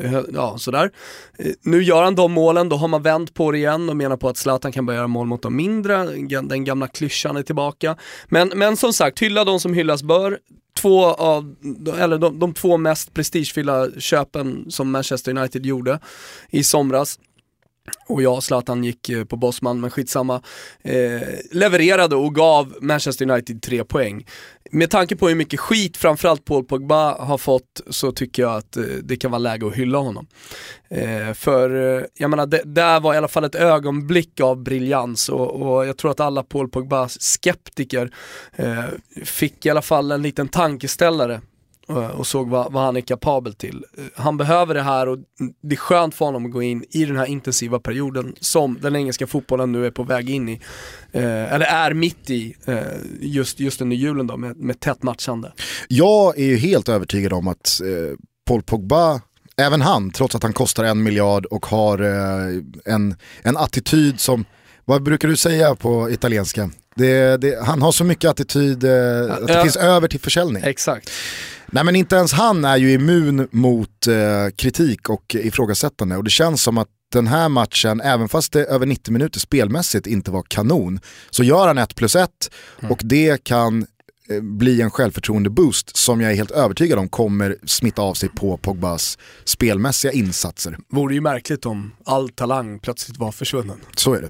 [0.03, 0.91] Eh, ja, sådär.
[1.39, 4.17] Eh, nu gör han de målen, då har man vänt på det igen och menar
[4.17, 6.05] på att Zlatan kan börja göra mål mot de mindre,
[6.43, 7.97] den gamla klyschan är tillbaka.
[8.29, 10.39] Men, men som sagt, hylla de som hyllas bör.
[10.81, 11.55] Två av,
[11.99, 16.01] eller de, de två mest prestigefyllda köpen som Manchester United gjorde
[16.51, 17.19] i somras
[18.07, 20.43] och jag och Zlatan gick eh, på Bosman, men skitsamma,
[20.83, 21.21] eh,
[21.51, 24.27] levererade och gav Manchester United tre poäng.
[24.71, 28.77] Med tanke på hur mycket skit framförallt Paul Pogba har fått så tycker jag att
[28.77, 30.27] eh, det kan vara läge att hylla honom.
[30.89, 35.29] Eh, för eh, jag menar, det där var i alla fall ett ögonblick av briljans
[35.29, 38.11] och, och jag tror att alla Paul Pogba-skeptiker
[38.57, 38.85] eh,
[39.25, 41.41] fick i alla fall en liten tankeställare
[41.89, 43.85] och såg vad, vad han är kapabel till.
[43.99, 45.19] Eh, Han behöver det här och
[45.63, 48.97] det är skönt för honom att gå in i den här intensiva perioden som den
[48.97, 50.61] engelska fotbollen nu är på väg in i.
[51.13, 52.79] Eh, eller är mitt i, eh,
[53.21, 55.53] just, just under julen då med, med tätt matchande.
[55.89, 58.17] Jag är ju helt övertygad om att eh,
[58.47, 59.21] Paul Pogba,
[59.57, 64.45] även han, trots att han kostar en miljard och har eh, en, en attityd som,
[64.85, 66.71] vad brukar du säga på italienska?
[66.97, 70.63] Det, det, han har så mycket attityd eh, att det finns över till försäljning.
[70.67, 71.11] Exakt.
[71.75, 76.17] Nej men inte ens han är ju immun mot eh, kritik och ifrågasättande.
[76.17, 80.07] Och det känns som att den här matchen, även fast det över 90 minuter spelmässigt
[80.07, 82.31] inte var kanon, så gör han 1 plus 1
[82.91, 83.87] och det kan
[84.43, 89.19] bli en självförtroende-boost som jag är helt övertygad om kommer smitta av sig på Pogbas
[89.45, 90.79] spelmässiga insatser.
[90.93, 93.77] Vore ju märkligt om all talang plötsligt var försvunnen.
[93.97, 94.29] Så är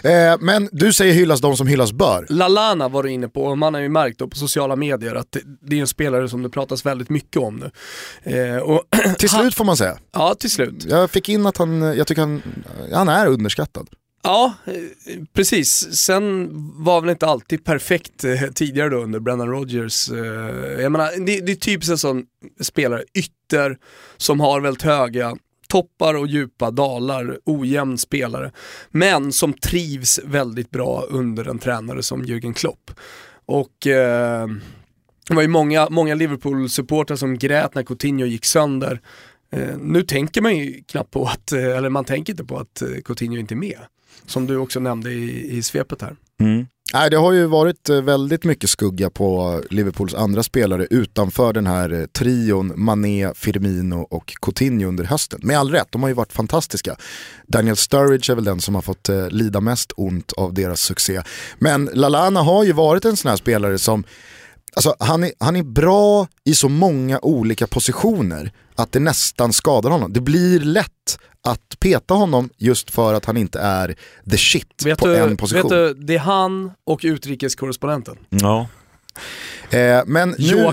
[0.00, 0.12] det.
[0.12, 2.26] Eh, men du säger hyllas de som hyllas bör.
[2.28, 5.32] Lalana var du inne på och man har ju märkt då på sociala medier att
[5.32, 7.70] det, det är en spelare som det pratas väldigt mycket om nu.
[8.36, 8.82] Eh, och
[9.18, 9.98] Till slut får man säga.
[10.12, 10.84] ja, till slut.
[10.88, 12.42] Jag fick in att han, jag tycker han,
[12.92, 13.88] han är underskattad.
[14.22, 14.54] Ja,
[15.32, 15.96] precis.
[15.96, 16.50] Sen
[16.84, 20.10] var väl inte alltid perfekt eh, tidigare då under Brennan Rodgers.
[20.10, 22.24] Eh, jag menar, det, det är typiskt en sån
[22.60, 23.78] spelare, ytter,
[24.16, 25.36] som har väldigt höga
[25.68, 28.52] toppar och djupa dalar, ojämn spelare.
[28.90, 32.90] Men som trivs väldigt bra under en tränare som Jürgen Klopp.
[33.46, 34.46] Och eh,
[35.28, 39.00] det var ju många, många Liverpool-supportrar som grät när Coutinho gick sönder.
[39.52, 42.82] Eh, nu tänker man ju knappt på att, eh, eller man tänker inte på att
[43.04, 43.78] Coutinho inte är med.
[44.26, 46.16] Som du också nämnde i, i svepet här.
[46.94, 51.66] Nej, det har ju varit eh, väldigt mycket skugga på Liverpools andra spelare utanför den
[51.66, 55.40] här eh, trion Mané, Firmino och Coutinho under hösten.
[55.42, 56.96] Med all rätt, de har ju varit fantastiska.
[57.46, 61.22] Daniel Sturridge är väl den som har fått eh, lida mest ont av deras succé.
[61.58, 64.04] Men Lalana har ju varit en sån här spelare som
[64.76, 69.90] Alltså, han, är, han är bra i så många olika positioner att det nästan skadar
[69.90, 70.12] honom.
[70.12, 73.96] Det blir lätt att peta honom just för att han inte är
[74.30, 75.70] the shit Vet på du, en position.
[75.70, 78.16] vet du, det är han och utrikeskorrespondenten.
[78.28, 78.66] Ja.
[79.70, 80.72] Eh, men nu,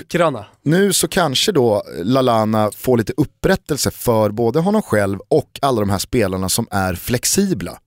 [0.61, 5.89] nu så kanske då Lalana får lite upprättelse för både honom själv och alla de
[5.89, 7.79] här spelarna som är flexibla.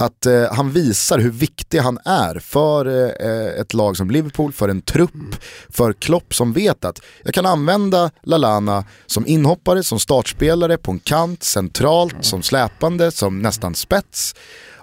[0.00, 4.68] Att eh, han visar hur viktig han är för eh, ett lag som Liverpool, för
[4.68, 5.34] en trupp,
[5.68, 10.98] för Klopp som vet att jag kan använda Lalana som inhoppare, som startspelare, på en
[10.98, 14.34] kant, centralt, som släpande, som nästan spets.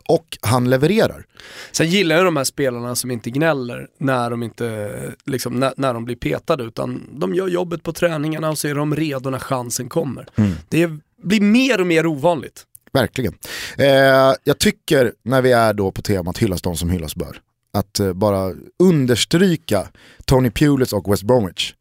[0.07, 1.25] Och han levererar.
[1.71, 4.91] Sen gillar jag de här spelarna som inte gnäller när de, inte,
[5.25, 8.75] liksom, när, när de blir petade utan de gör jobbet på träningarna och så är
[8.75, 10.27] de redo när chansen kommer.
[10.69, 12.65] Det är, blir mer och mer ovanligt.
[12.95, 13.33] Verkligen.
[13.77, 17.41] Eh, jag tycker när vi är då på temat hyllas de som hyllas bör,
[17.73, 19.87] att eh, bara understryka
[20.25, 21.73] Tony Pulis och West Bromwich.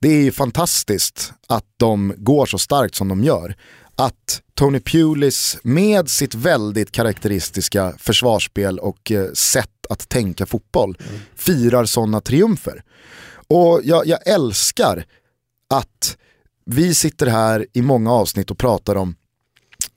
[0.00, 3.56] Det är ju fantastiskt att de går så starkt som de gör.
[3.96, 10.98] Att Tony Pulis med sitt väldigt karaktäristiska försvarsspel och eh, sätt att tänka fotboll
[11.36, 12.82] firar sådana triumfer.
[13.48, 15.04] Och jag, jag älskar
[15.74, 16.16] att
[16.64, 19.14] vi sitter här i många avsnitt och pratar om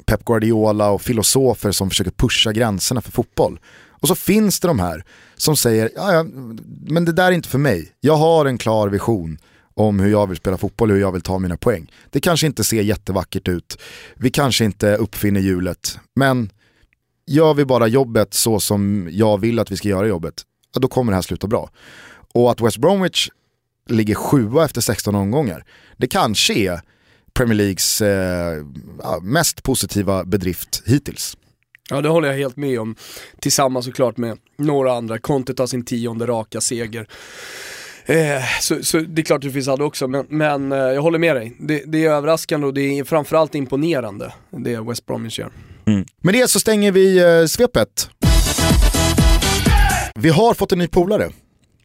[0.09, 3.59] Pep Guardiola och filosofer som försöker pusha gränserna för fotboll.
[3.89, 5.03] Och så finns det de här
[5.35, 6.25] som säger, ja,
[6.87, 7.91] men det där är inte för mig.
[7.99, 9.37] Jag har en klar vision
[9.73, 11.91] om hur jag vill spela fotboll och hur jag vill ta mina poäng.
[12.09, 13.81] Det kanske inte ser jättevackert ut,
[14.15, 16.51] vi kanske inte uppfinner hjulet, men
[17.27, 20.33] gör vi bara jobbet så som jag vill att vi ska göra jobbet,
[20.73, 21.69] ja, då kommer det här sluta bra.
[22.33, 23.29] Och att West Bromwich
[23.89, 25.65] ligger sjua efter 16 omgångar,
[25.97, 26.81] det kanske är
[27.39, 28.63] Premier Leagues eh,
[29.21, 31.37] mest positiva bedrift hittills.
[31.89, 32.95] Ja det håller jag helt med om.
[33.41, 35.19] Tillsammans såklart med några andra.
[35.19, 37.07] Conte tar sin tionde raka seger.
[38.05, 41.19] Eh, så, så det är klart det finns andra också, men, men eh, jag håller
[41.19, 41.55] med dig.
[41.59, 45.51] Det, det är överraskande och det är framförallt imponerande, det West Bromwich gör.
[46.21, 48.09] Med det så stänger vi eh, svepet.
[50.15, 51.29] Vi har fått en ny polare.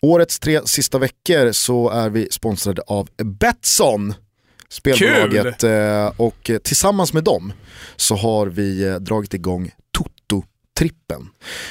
[0.03, 4.15] Årets tre sista veckor så är vi sponsrade av Betsson.
[4.75, 7.53] Spelbolaget eh, och tillsammans med dem
[7.97, 11.29] så har vi eh, dragit igång Toto-trippen.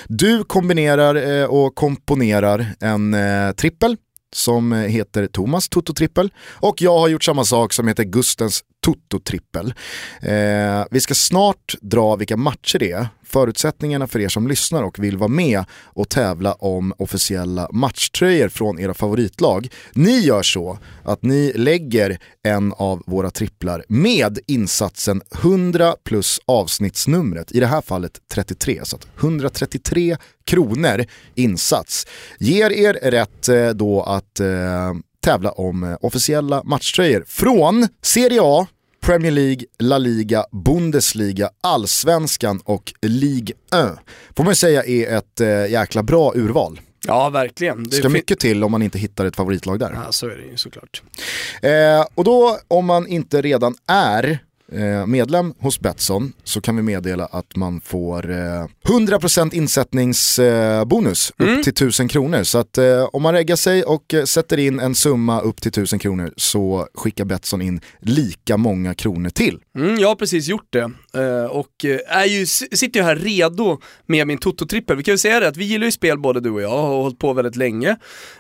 [0.08, 3.16] Du kombinerar eh, och komponerar en
[3.56, 3.98] trippel
[4.34, 9.74] som heter Thomas Toto-trippel och jag har gjort samma sak som heter Gustens Toto-trippel.
[10.22, 15.04] Eh, vi ska snart dra vilka matcher det är, förutsättningarna för er som lyssnar och
[15.04, 19.70] vill vara med och tävla om officiella matchtröjor från era favoritlag.
[19.94, 27.52] Ni gör så att ni lägger en av våra tripplar med insatsen 100 plus avsnittsnumret,
[27.52, 32.08] i det här fallet 33, så att 133 kronor insats
[32.40, 34.94] ger er rätt eh, då att eh,
[35.24, 38.68] tävla om eh, officiella matchtröjor från Serie A,
[39.02, 43.90] Premier League, La Liga, Bundesliga, Allsvenskan och Ligue 1.
[44.38, 46.82] Får man säga är ett eh, jäkla bra urval.
[47.08, 47.84] Ja verkligen.
[47.84, 49.92] Det ska mycket till om man inte hittar ett favoritlag där.
[50.06, 51.02] Ja så är det ju såklart.
[51.62, 54.40] Eh, och då om man inte redan är
[55.08, 61.58] medlem hos Betsson så kan vi meddela att man får eh, 100% insättningsbonus Mm.
[61.58, 62.44] upp till 1000 kronor.
[62.44, 65.70] Så att eh, om man reggar sig och eh, sätter in en summa upp till
[65.70, 69.60] 1000 kronor så skickar Betsson in lika många kronor till.
[69.78, 73.78] Mm, jag har precis gjort det eh, och eh, är ju, sitter ju här redo
[74.06, 74.96] med min Toto-trippel.
[74.98, 76.88] Vi kan ju säga det att vi gillar ju spel både du och jag, har
[77.02, 77.96] hållit på väldigt länge.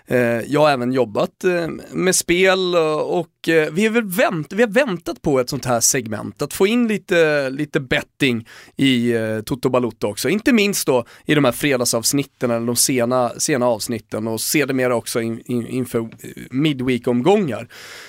[0.08, 0.18] Eh,
[0.48, 4.54] Jag har även jobbat eh, med spel och och, eh, Eh, vi, har väl vänt,
[4.54, 9.12] vi har väntat på ett sånt här segment, att få in lite, lite betting i
[9.12, 10.30] eh, Toto Balotto också.
[10.30, 15.22] Inte minst då i de här fredagsavsnitten eller de sena, sena avsnitten och sedermera också
[15.22, 16.08] in, in, inför eh,
[16.52, 17.68] midweek-omgångar.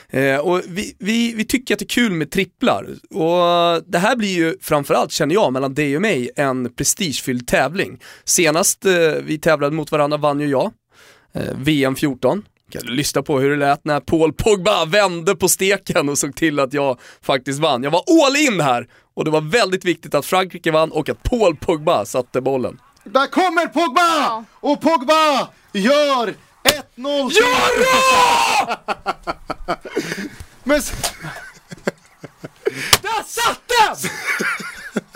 [0.09, 4.17] Eh, och vi, vi, vi tycker att det är kul med tripplar och det här
[4.17, 8.01] blir ju framförallt, känner jag, mellan dig och mig en prestigefylld tävling.
[8.25, 8.93] Senast eh,
[9.25, 10.73] vi tävlade mot varandra vann ju jag,
[11.35, 12.43] eh, VM 14.
[12.83, 16.61] Du lyssna på hur det lät när Paul Pogba vände på steken och såg till
[16.61, 17.83] att jag faktiskt vann.
[17.83, 21.23] Jag var all in här och det var väldigt viktigt att Frankrike vann och att
[21.23, 22.81] Paul Pogba satte bollen.
[23.05, 24.45] Där kommer Pogba!
[24.61, 26.35] Och Pogba gör
[26.97, 27.31] 1-0!
[27.33, 28.79] Jara!
[30.65, 30.81] Men...
[33.03, 33.97] Där satt den!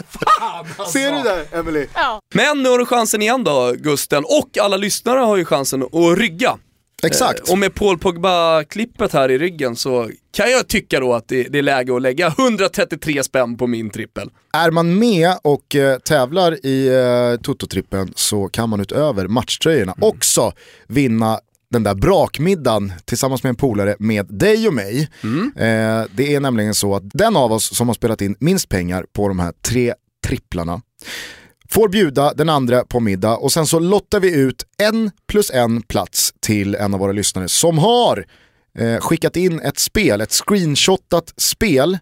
[0.09, 0.85] Fan alltså.
[0.85, 1.87] Ser du där, Emily?
[2.35, 6.19] Men nu har du chansen igen då, Gusten, och alla lyssnare har ju chansen att
[6.19, 6.59] rygga.
[7.03, 7.49] Exakt.
[7.49, 11.43] Eh, Och med Paul Pogba-klippet här i ryggen så kan jag tycka då att det,
[11.43, 14.31] det är läge att lägga 133 spänn på min trippel.
[14.53, 20.53] Är man med och eh, tävlar i eh, Toto-trippen så kan man utöver matchtröjorna också
[20.89, 25.09] vinna den där brakmiddagen tillsammans med en polare med dig och mig.
[25.57, 29.07] Eh, det är nämligen så att den av oss som har spelat in minst pengar
[29.13, 29.95] på de här tre
[30.27, 30.81] tripplarna
[31.71, 35.83] får bjuda den andra på middag och sen så lottar vi ut en plus en
[35.83, 38.25] plats till en av våra lyssnare som har
[38.79, 41.99] eh, skickat in ett spel, ett screenshotat spel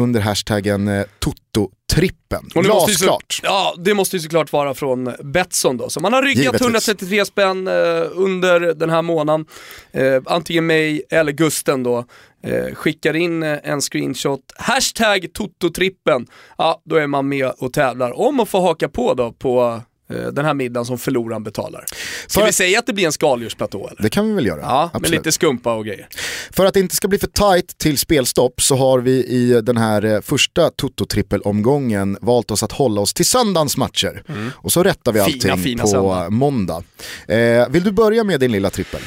[0.00, 2.48] under hashtaggen eh, Toto-trippen.
[2.54, 3.40] Glasklart.
[3.42, 5.90] Ja, det måste ju såklart vara från Betsson då.
[5.90, 6.60] Så man har ryggat Givetvis.
[6.60, 7.74] 133 spänn eh,
[8.12, 9.46] under den här månaden.
[9.92, 12.04] Eh, antingen mig eller Gusten då.
[12.46, 16.26] Eh, skickar in eh, en screenshot, hashtag Toto-trippen.
[16.58, 19.80] Ja, då är man med och tävlar om att få haka på då på
[20.10, 21.84] eh, den här middagen som förloraren betalar.
[22.26, 24.02] Ska För- vi säga att det blir en skaldjursplatå eller?
[24.02, 24.60] Det kan vi väl göra?
[24.60, 25.10] Ja, med Absolut.
[25.20, 26.08] lite skumpa och grejer.
[26.50, 29.76] För att det inte ska bli för tight till spelstopp så har vi i den
[29.76, 34.22] här eh, första Toto-trippel-omgången valt oss att hålla oss till söndagens matcher.
[34.54, 35.32] Och så rättar vi Mm.
[35.32, 36.30] Fina, allting fina på söndag.
[36.30, 36.82] måndag.
[37.28, 39.00] Eh, vill du börja med din lilla trippel?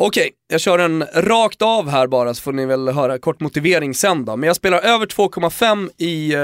[0.00, 3.94] Okej, jag kör en rakt av här bara så får ni väl höra kort motivering
[3.94, 4.36] sen då.
[4.36, 6.40] Men jag spelar över 2,5 i eh,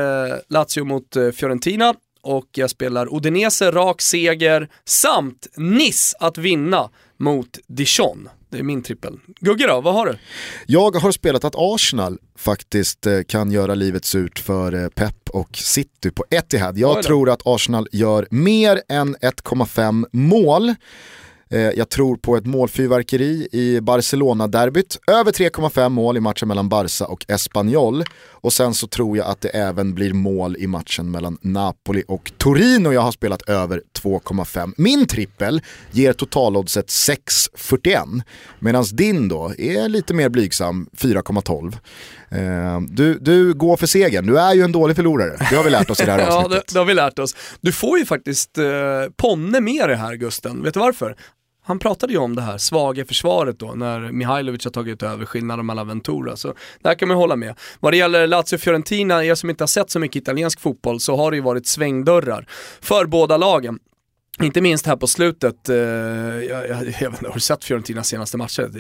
[0.48, 7.58] Lazio mot eh, Fiorentina och jag spelar Udinese rak seger samt Nice att vinna mot
[7.66, 8.28] Dijon.
[8.50, 9.18] Det är min trippel.
[9.40, 10.18] Gugge då, vad har du?
[10.66, 15.56] Jag har spelat att Arsenal faktiskt eh, kan göra livet surt för eh, Pep och
[15.56, 16.78] City på Etihad.
[16.78, 20.74] Jag tror att Arsenal gör mer än 1,5 mål.
[21.52, 24.98] Eh, Jag tror på ett målfyrverkeri i Barcelona-derbyt.
[25.06, 28.04] Över 3,5 mål i matchen mellan Barca och Espanyol.
[28.31, 32.33] Och sen så tror jag att det även blir mål i matchen mellan Napoli och
[32.38, 32.92] Torino.
[32.92, 34.72] Jag har spelat över 2,5.
[34.77, 35.60] Min trippel
[35.90, 38.22] ger totaloddset 6,41.
[38.58, 41.74] Medan din då är lite mer blygsam, 4,12.
[42.31, 45.37] Eh, Du, du går för segern, du är ju en dålig förlorare.
[45.50, 46.72] Det har vi lärt oss i det här Ja, det, avsnittet.
[46.72, 47.35] det har vi lärt oss.
[47.60, 48.64] Du får ju faktiskt eh,
[49.16, 50.62] Ponne med det här Gusten.
[50.62, 51.16] Vet du varför?
[51.65, 55.67] Han pratade ju om det här svaga försvaret då när Mihailovic har tagit över skillnaden
[55.67, 56.37] mellan Ventura.
[56.37, 57.54] Så där kan man hålla med.
[57.81, 61.31] Vad det gäller Lazio-Fiorentina, er som inte har sett så mycket italiensk fotboll så har
[61.31, 62.46] det ju varit svängdörrar
[62.81, 63.79] för båda lagen.
[64.40, 68.71] Inte minst här på slutet, eh, jag, jag, jag har sett Fiorentinas senaste matcher?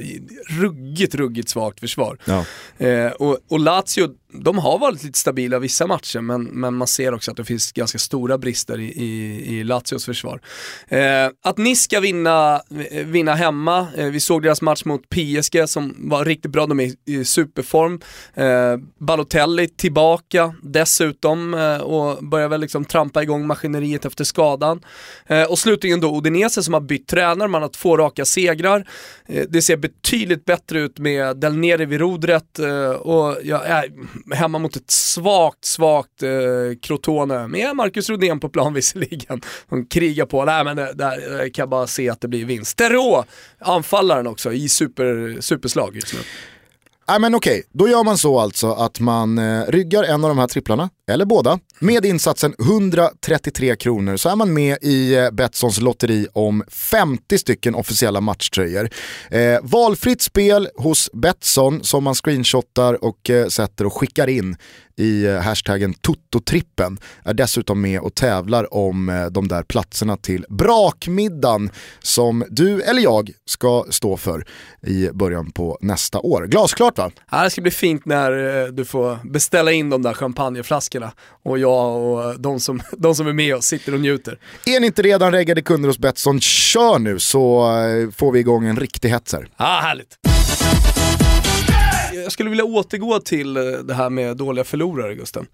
[0.60, 2.18] Ruggigt, ruggigt svagt försvar.
[2.24, 2.44] Ja.
[2.86, 7.14] Eh, och, och Lazio, de har varit lite stabila vissa matcher men, men man ser
[7.14, 10.40] också att det finns ganska stora brister i, i, i Lazios försvar.
[10.88, 15.68] Eh, att Nice ska vinna, eh, vinna hemma, eh, vi såg deras match mot PSG
[15.68, 18.00] som var riktigt bra, de är i, i superform.
[18.34, 24.80] Eh, Balotelli tillbaka dessutom eh, och börjar väl liksom trampa igång maskineriet efter skadan.
[25.26, 28.88] Eh, och slutligen då Odinese som har bytt tränare, man har två raka segrar.
[29.26, 33.60] Eh, det ser betydligt bättre ut med Del Nere vid rodret eh, och jag
[34.30, 36.30] hemma mot ett svagt, svagt eh,
[36.82, 39.40] Crotone med Marcus Rodén på plan visserligen.
[39.68, 42.44] De krigar på, nej men eh, där, där kan jag bara se att det blir
[42.44, 42.76] vinst.
[42.76, 43.24] Terå,
[43.58, 46.20] anfallaren också i super, superslag just nu.
[47.08, 50.38] Nej men okej, då gör man så alltså att man eh, ryggar en av de
[50.38, 55.80] här tripplarna, eller båda, med insatsen 133 kronor så är man med i eh, Betssons
[55.80, 58.90] lotteri om 50 stycken officiella matchtröjor.
[59.30, 64.56] Eh, valfritt spel hos Betsson som man screenshotar och eh, sätter och skickar in
[64.96, 70.46] i eh, hashtaggen Toto-trippen är dessutom med och tävlar om eh, de där platserna till
[70.48, 74.44] brakmiddagen som du eller jag ska stå för
[74.86, 76.46] i början på nästa år.
[76.46, 77.10] Glasklart va?
[77.30, 81.01] Ja, det ska bli fint när eh, du får beställa in de där champagneflaskorna
[81.42, 84.38] och jag och de som, de som är med oss sitter och njuter.
[84.66, 88.66] Är ni inte redan reggade kunder hos Betsson, kör nu så eh, får vi igång
[88.66, 89.48] en riktig hets här.
[89.56, 90.16] Ja, härligt.
[92.24, 95.46] Jag skulle vilja återgå till eh, det här med dåliga förlorare, Gusten.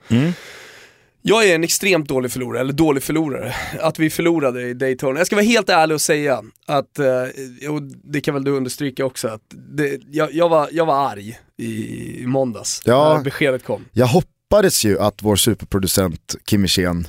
[1.22, 3.55] Jag är en extremt dålig förlorare, eller dålig förlorare.
[3.80, 5.20] Att vi förlorade i Daytona.
[5.20, 9.05] Jag ska vara helt ärlig och säga att, eh, och det kan väl du understryka
[9.05, 13.14] också, att det, jag, jag, var, jag var arg i, i måndags Ja.
[13.16, 13.84] när beskedet kom.
[13.92, 14.07] Jag
[14.51, 17.07] hoppades ju att vår superproducent Kim Hirsén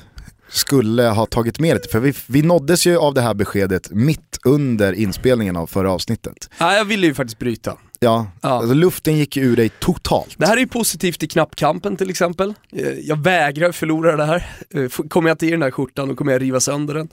[0.48, 4.38] skulle ha tagit med det, för vi, vi nåddes ju av det här beskedet mitt
[4.44, 6.50] under inspelningen av förra avsnittet.
[6.60, 7.76] Nej, jag ville ju faktiskt bryta.
[8.00, 8.48] Ja, Ja.
[8.48, 10.34] Alltså, luften gick ur dig totalt.
[10.38, 12.54] Det här är ju positivt i knappkampen till exempel.
[12.72, 14.50] Eh, Jag vägrar förlora det här.
[14.74, 17.08] Eh, Kommer jag inte i den här skjortan då kommer jag riva sönder den.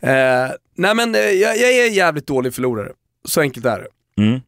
[0.00, 2.92] Eh, nej men eh, jag, jag är jävligt dålig förlorare.
[3.28, 4.22] Så enkelt är det.
[4.22, 4.40] Mm.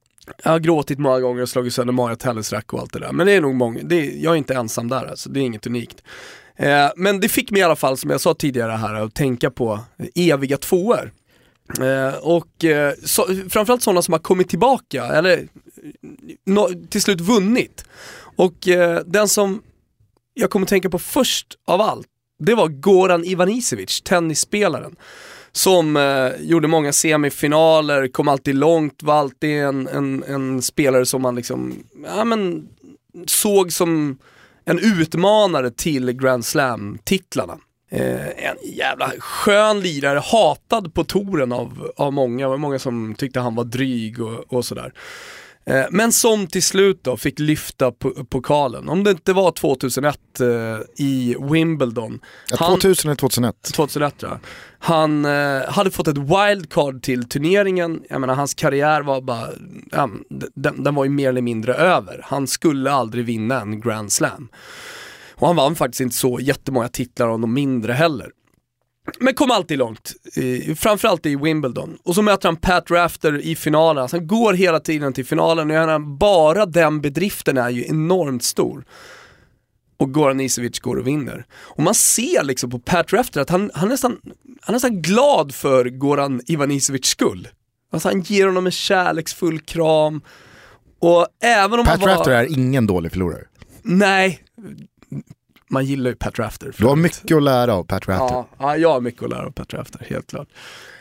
[0.45, 3.13] Jag har gråtit många gånger och slagit sönder Mario Tellesrack och allt det där.
[3.13, 5.43] Men det är nog många, det är, jag är inte ensam där alltså, det är
[5.43, 6.03] inget unikt.
[6.57, 9.51] Eh, men det fick mig i alla fall, som jag sa tidigare här, att tänka
[9.51, 9.81] på
[10.15, 11.13] eviga tvåor.
[11.81, 15.49] Eh, och eh, så, framförallt sådana som har kommit tillbaka, eller
[16.47, 17.85] no, till slut vunnit.
[18.37, 19.63] Och eh, den som
[20.35, 22.07] jag kommer tänka på först av allt,
[22.39, 24.97] det var Goran Ivanisevic, tennisspelaren.
[25.57, 31.23] Som eh, gjorde många semifinaler, kom alltid långt, var alltid en, en, en spelare som
[31.23, 31.75] man liksom,
[32.17, 32.69] ja men,
[33.27, 34.19] såg som
[34.65, 37.59] en utmanare till Grand Slam-titlarna.
[37.91, 43.15] Eh, en jävla skön lirare, hatad på touren av, av många, det var många som
[43.15, 44.93] tyckte han var dryg och, och sådär.
[45.71, 48.89] Eh, men som till slut då fick lyfta po- pokalen.
[48.89, 50.47] Om det inte var 2001 eh,
[51.07, 52.21] i Wimbledon.
[52.51, 53.55] Ja, Han- 2000 eller 2001.
[53.75, 54.39] 2001 tror jag.
[54.79, 59.49] Han eh, hade fått ett wildcard till turneringen, jag menar hans karriär var bara,
[59.91, 60.09] ja,
[60.55, 62.21] den, den var ju mer eller mindre över.
[62.25, 64.49] Han skulle aldrig vinna en Grand Slam.
[65.35, 68.31] Och han vann faktiskt inte så jättemånga titlar av de mindre heller.
[69.21, 70.13] Men kom alltid långt,
[70.77, 71.99] framförallt i Wimbledon.
[72.05, 75.91] Och så möter han Pat Rafter i finalen, alltså han går hela tiden till finalen
[75.91, 78.85] och bara den bedriften är ju enormt stor
[79.97, 81.47] och Goran Isevic går och vinner.
[81.53, 84.19] Och man ser liksom på Pat Rafter att han, han, är nästan,
[84.61, 87.49] han är nästan glad för Goran Ivanisevics skull.
[87.93, 90.21] Alltså han ger honom en kärleksfull kram.
[90.99, 92.09] Och även om Pat var...
[92.09, 93.45] Rafter är ingen dålig förlorare.
[93.83, 94.43] Nej,
[95.71, 96.75] man gillar ju Pat Rafter.
[96.79, 98.35] Du har mycket att lära av Pat Rafter.
[98.37, 100.49] Ja, ja, jag har mycket att lära av Pat Rafter, helt klart.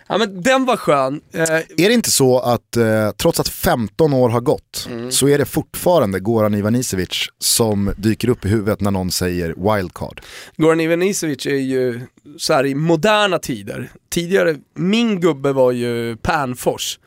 [0.07, 1.21] Ja men den var skön.
[1.33, 5.11] Eh, Är det inte så att eh, trots att 15 år har gått Mm.
[5.11, 10.21] så är det fortfarande Goran Ivanisevic som dyker upp i huvudet när någon säger wildcard?
[10.57, 12.01] Goran Ivanisevic är ju
[12.37, 13.89] så här i moderna tider.
[14.09, 16.99] Tidigare, min gubbe var ju Pernfors.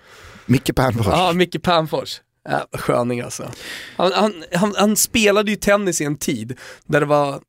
[0.47, 1.07] Micke Pernfors.
[1.07, 2.21] Ja, Micke Pernfors.
[2.49, 3.51] Äh, sköning alltså.
[3.97, 7.41] Han, han, han, han spelade ju tennis i en tid där det var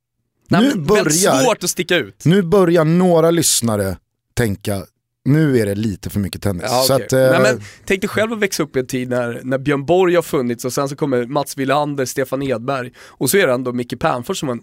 [0.50, 2.26] nej, Nu börjar- svårt att sticka ut.
[2.26, 3.98] Nu börjar några lyssnare
[4.34, 4.82] tänka,
[5.26, 6.64] nu är det lite för mycket tennis.
[6.68, 7.06] Ja, okej.
[7.06, 9.58] att, eh, Nej, men, tänk dig själv att växa upp i en tid när, när
[9.58, 13.48] Björn Borg har funnits och sen så kommer Mats Wilander, Stefan Edberg och så är
[13.48, 14.62] det ändå Micke Pernfors som en,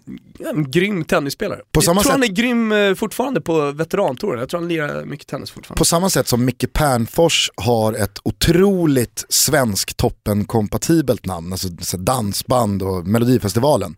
[0.55, 1.59] en grym tennisspelare.
[1.59, 5.05] På jag tror sätt- han är grym eh, fortfarande på veterantouren, jag tror han lirar
[5.05, 5.77] mycket tennis fortfarande.
[5.79, 12.83] På samma sätt som Micke Pernfors har ett otroligt svensk toppen-kompatibelt namn, alltså så dansband
[12.83, 13.95] och Melodifestivalen,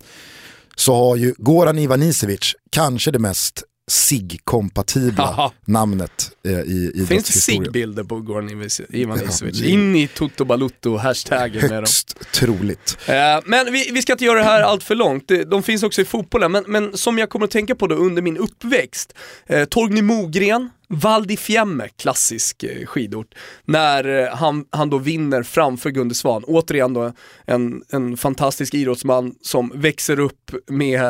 [0.80, 7.64] så har ju Goran Ivanisevic kanske det mest SIG-kompatibla namnet eh, i Finns det idrottshistorien.
[7.64, 9.60] SIG-bilder på Goran Ivanisevic?
[9.60, 11.76] Ja, In i Toto Balutto-hashtaggen med dem.
[11.78, 12.98] Högst troligt.
[13.06, 13.16] Eh,
[13.46, 16.06] Men vi, vi ska inte göra det här allt för långt, de finns också i
[16.06, 19.14] fotbollen, men, men som jag kommer att tänka på då under min uppväxt,
[19.48, 23.36] eh, Torgny Mogren, Val di Fiemme, klassisk eh, skidort,
[23.66, 26.44] när eh, han, han då vinner framför Gunde Svan.
[26.44, 27.12] Återigen då
[27.46, 31.02] en, en fantastisk idrottsman som växer upp med,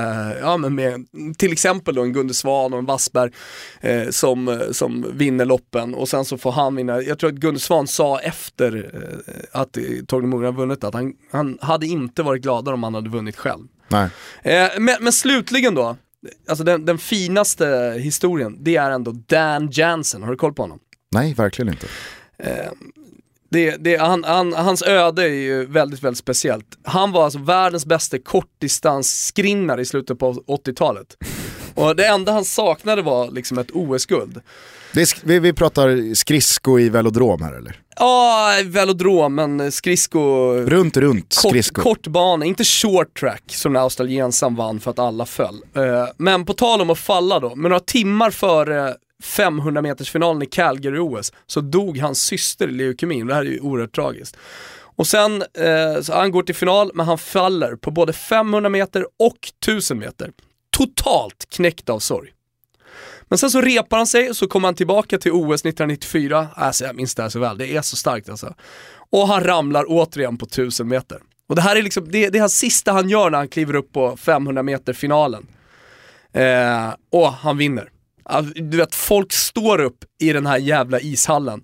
[0.41, 1.05] ja, men med
[1.37, 3.31] till exempel då en Gunde Svan och en Wassberg
[3.81, 7.01] eh, som, eh, som vinner loppen och sen så får han vinna.
[7.01, 9.77] Jag tror att Gunde Svan sa efter eh, att
[10.07, 13.67] Torgny har vunnit att han, han hade inte varit gladare om han hade vunnit själv.
[13.89, 14.09] Nej.
[14.43, 15.97] Eh, men, men slutligen då,
[16.47, 20.79] alltså den, den finaste historien, det är ändå Dan Jansen, har du koll på honom?
[21.11, 21.87] Nej, verkligen inte.
[23.51, 26.77] Det, det, han, han, hans öde är ju väldigt, väldigt speciellt.
[26.83, 31.17] Han var alltså världens bästa kortdistansskrinnare i slutet på 80-talet.
[31.75, 34.41] Och det enda han saknade var liksom ett OS-guld.
[35.23, 37.81] Vi, vi pratar skridsko i velodrom här eller?
[37.99, 40.53] Ja, velodrom, men skridsko...
[40.53, 41.81] Runt, runt Kort, skridsko.
[41.81, 45.61] kortbana, inte short track som när australiensaren vann för att alla föll.
[45.75, 50.41] Eh, men på tal om att falla då, med några timmar före 500 meters finalen
[50.41, 53.23] i Calgary-OS så dog hans syster i leukemi.
[53.23, 54.37] Det här är ju oerhört tragiskt.
[54.95, 59.05] Och sen, eh, så han går till final, men han faller på både 500 meter
[59.19, 60.31] och 1000 meter.
[60.77, 62.29] Totalt knäckt av sorg.
[63.29, 66.47] Men sen så repar han sig och så kommer han tillbaka till OS 1994.
[66.55, 68.53] Alltså jag minns det här så väl, det är så starkt alltså.
[69.11, 71.19] Och han ramlar återigen på 1000 meter.
[71.49, 73.93] Och det här är liksom, det, det är sista han gör när han kliver upp
[73.93, 75.47] på 500 meter finalen.
[76.33, 77.89] Eh, och han vinner.
[78.23, 81.61] Alltså, du vet, folk står upp i den här jävla ishallen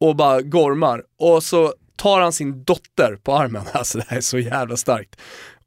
[0.00, 1.02] och bara gormar.
[1.18, 5.16] Och så tar han sin dotter på armen, alltså det här är så jävla starkt.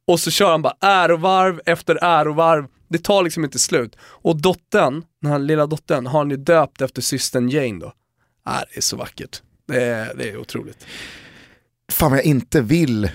[0.07, 3.95] Och så kör han bara ärovarv efter ärovarv, det tar liksom inte slut.
[4.01, 7.93] Och dottern, den här lilla dottern, har han ju döpt efter systern Jane då.
[8.47, 9.41] Äh, det är så vackert.
[9.67, 10.85] Det är, det är otroligt.
[11.91, 13.11] Fan vad jag inte vill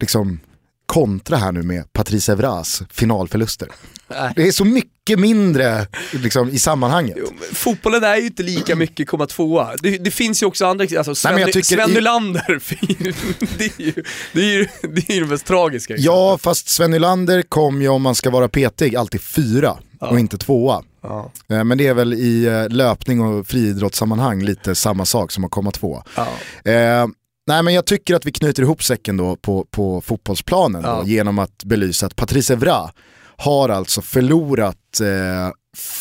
[0.00, 0.40] liksom
[0.86, 3.68] kontra här nu med Patrice Evras finalförluster.
[4.08, 4.32] Nej.
[4.36, 7.16] Det är så mycket mindre liksom, i sammanhanget.
[7.20, 9.76] Jo, Fotbollen är ju inte lika mycket komma tvåa.
[9.82, 12.60] Det, det finns ju också andra, alltså Sven, tycker Sven i- Nylander,
[13.58, 13.94] det är ju
[14.32, 15.94] det, är ju, det, är ju det mest tragiska.
[15.96, 20.38] Ja, fast Sven Nylander kom ju om man ska vara petig alltid fyra och inte
[20.38, 20.82] tvåa.
[21.02, 21.30] Ja.
[21.48, 25.50] Eh, Men det är väl i eh, löpning och friidrottssammanhang lite samma sak som att
[25.50, 26.04] komma tvåa.
[26.16, 26.28] Ja.
[26.72, 27.06] Eh,
[27.46, 30.96] nej men jag tycker att vi knyter ihop säcken då på, på fotbollsplanen Ja.
[31.02, 32.90] då, genom att belysa att Patrice Evra
[33.36, 35.52] har alltså förlorat eh,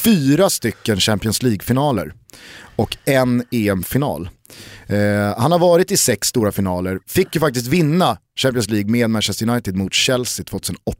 [0.03, 2.13] fyra stycken Champions League-finaler
[2.75, 4.29] och en EM-final.
[4.87, 9.09] Eh, han har varit i sex stora finaler, fick ju faktiskt vinna Champions League med
[9.09, 10.97] Manchester United mot Chelsea 2008.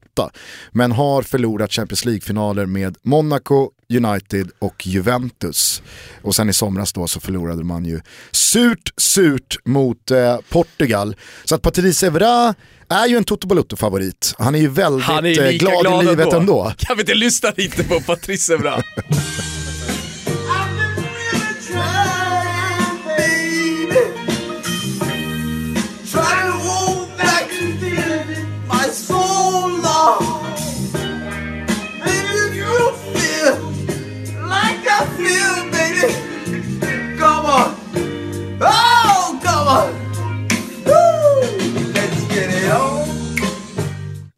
[0.71, 5.81] Men har förlorat Champions League-finaler med Monaco, United och Juventus.
[6.21, 11.15] Och sen i somras då så förlorade man ju surt, surt mot eh, Portugal.
[11.45, 12.53] Så att Patrice Evra
[12.89, 14.35] är ju en Toto Balutto-favorit.
[14.37, 16.37] Han är ju väldigt Han är ju eh, glad, glad i livet ändå.
[16.39, 16.73] ändå.
[16.77, 18.83] Kan vi inte lyssna lite på Patrice Evra?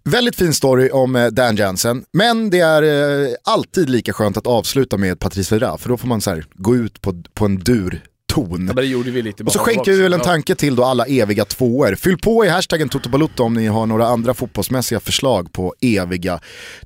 [0.09, 4.47] Väldigt fin story om eh, Dan Jansen, men det är eh, alltid lika skönt att
[4.47, 7.59] avsluta med Patrice Evra, för då får man så här, gå ut på, på en
[7.59, 8.01] dur
[8.33, 8.67] ton.
[8.67, 11.05] Ja, det gjorde vi lite Och så skänker vi väl en tanke till då alla
[11.05, 11.95] eviga tvåor.
[11.95, 16.39] Fyll på i hashtaggen Toto Balotto om ni har några andra fotbollsmässiga förslag på eviga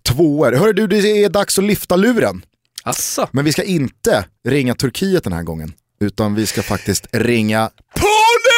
[0.04, 0.52] tvåor.
[0.52, 2.42] Hörru du, det är dags att lyfta luren.
[2.84, 3.28] Asså?
[3.32, 5.74] Men vi ska inte ringa Turkiet den här gången.
[6.02, 8.49] Utan vi ska faktiskt ringa Ponne!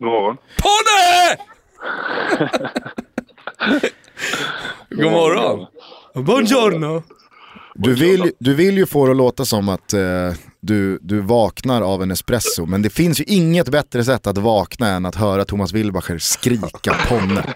[0.00, 0.36] Morgon.
[0.62, 1.36] Ponne!
[4.90, 5.66] God morgon.
[6.14, 7.02] Buongiorno.
[7.74, 10.00] Du vill, du vill ju få det att låta som att eh,
[10.60, 14.88] du, du vaknar av en espresso, men det finns ju inget bättre sätt att vakna
[14.88, 17.54] än att höra Thomas Wilbacher skrika ponne.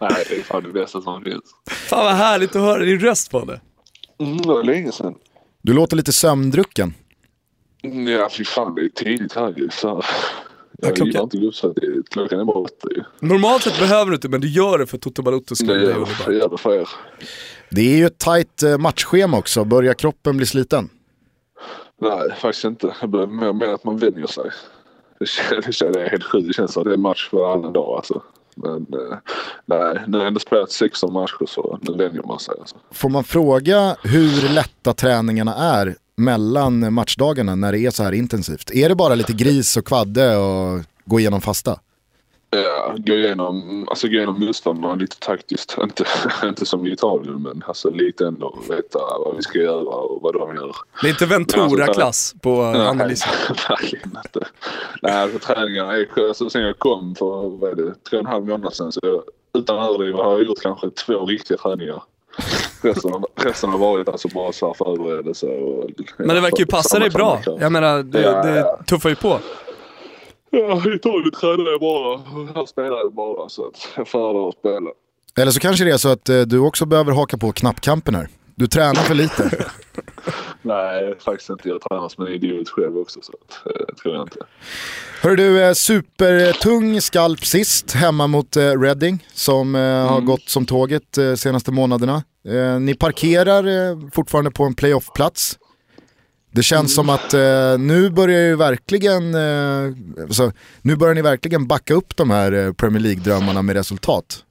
[0.00, 1.42] Nej, det är fan det bästa som finns.
[1.70, 3.60] Fan vad härligt att höra din röst på det.
[4.24, 5.14] Mm, det var länge sedan.
[5.62, 6.94] Du låter lite sömndrucken.
[7.84, 9.68] Mm, Ja, fy fan det är tidigt här ju.
[10.80, 11.72] Så Ja, jag klockan- gillar inte gubbsat.
[12.10, 12.88] Klockan är bara åtta.
[13.20, 15.70] Normalt sett behöver du inte men du gör det för Toto Balottos skull.
[15.84, 16.08] Underbart.
[16.26, 16.88] jag gör det för er.
[17.70, 20.88] Det är ju ett tajt eh, matchschema också, börjar kroppen bli sliten?
[22.00, 22.94] Nej, faktiskt inte.
[23.00, 24.50] Jag börjar mer med att man vänjer sig.
[25.20, 26.46] Det känns, det känns det är helt sjukt.
[26.48, 28.22] Det känns som att det är match varannan dag alltså.
[28.56, 29.18] Men eh,
[29.66, 32.76] nej, nu har jag ändå spelat 16 matcher så nu vänjer man sig alltså.
[32.92, 38.70] Får man fråga hur lätta träningarna är mellan matchdagarna när det är så här intensivt?
[38.70, 41.80] Är det bara lite gris och kvadde och gå igenom fasta?
[42.50, 45.76] Ja, gå igenom, alltså gå igenom motståndarna lite taktiskt.
[45.82, 46.04] Inte,
[46.44, 50.34] inte som i Italien men alltså lite ändå veta vad vi ska göra och vad
[50.34, 50.76] de gör.
[51.02, 53.32] Det är inte Ventura-klass på analysen.
[53.48, 54.48] Nej, verkligen inte.
[55.02, 58.30] Nej, alltså, träningarna är alltså, sen jag kom för vad är det, tre och en
[58.32, 59.22] halv månad sedan så jag,
[59.60, 62.02] utan överdriva har jag gjort kanske två riktiga träningar.
[62.86, 65.90] Resten, resten har varit alltså bara så här förberedelse och...
[66.18, 67.40] Men det verkar ju passa dig bra.
[67.60, 68.80] Jag menar, det, Ja, det ja.
[68.86, 69.40] tuffar ju på.
[70.50, 72.18] Ja, i Italien tränar jag bara.
[72.54, 74.90] Här spelar jag bara så att jag föredrar att spela.
[75.38, 78.28] Eller så kanske det är så att eh, du också behöver haka på knappkampen här.
[78.54, 79.50] Du tränar för lite.
[80.62, 81.68] Nej, faktiskt inte.
[81.68, 83.32] Jag tränar som en idiot själv också så
[83.70, 84.38] eh, tror jag inte.
[85.22, 91.18] Hör du, eh, supertung skalp sist hemma mot Reading som eh, har gått som tåget
[91.36, 92.22] senaste månaderna.
[92.48, 95.58] Eh, ni parkerar eh, fortfarande på en playoff-plats.
[96.50, 101.66] Det känns som att eh, nu börjar ju verkligen, eh, alltså, nu börjar ni verkligen
[101.66, 104.44] backa upp de här eh, Premier League-drömmarna med resultat.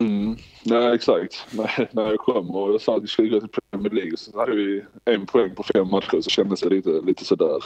[0.00, 0.36] Mm.
[0.62, 1.46] Nej, exakt.
[1.50, 4.38] Nej, när jag kom och jag sa att vi skulle gå till Premier League så
[4.38, 7.64] hade vi en poäng på fem matcher så kändes det lite, lite sådär.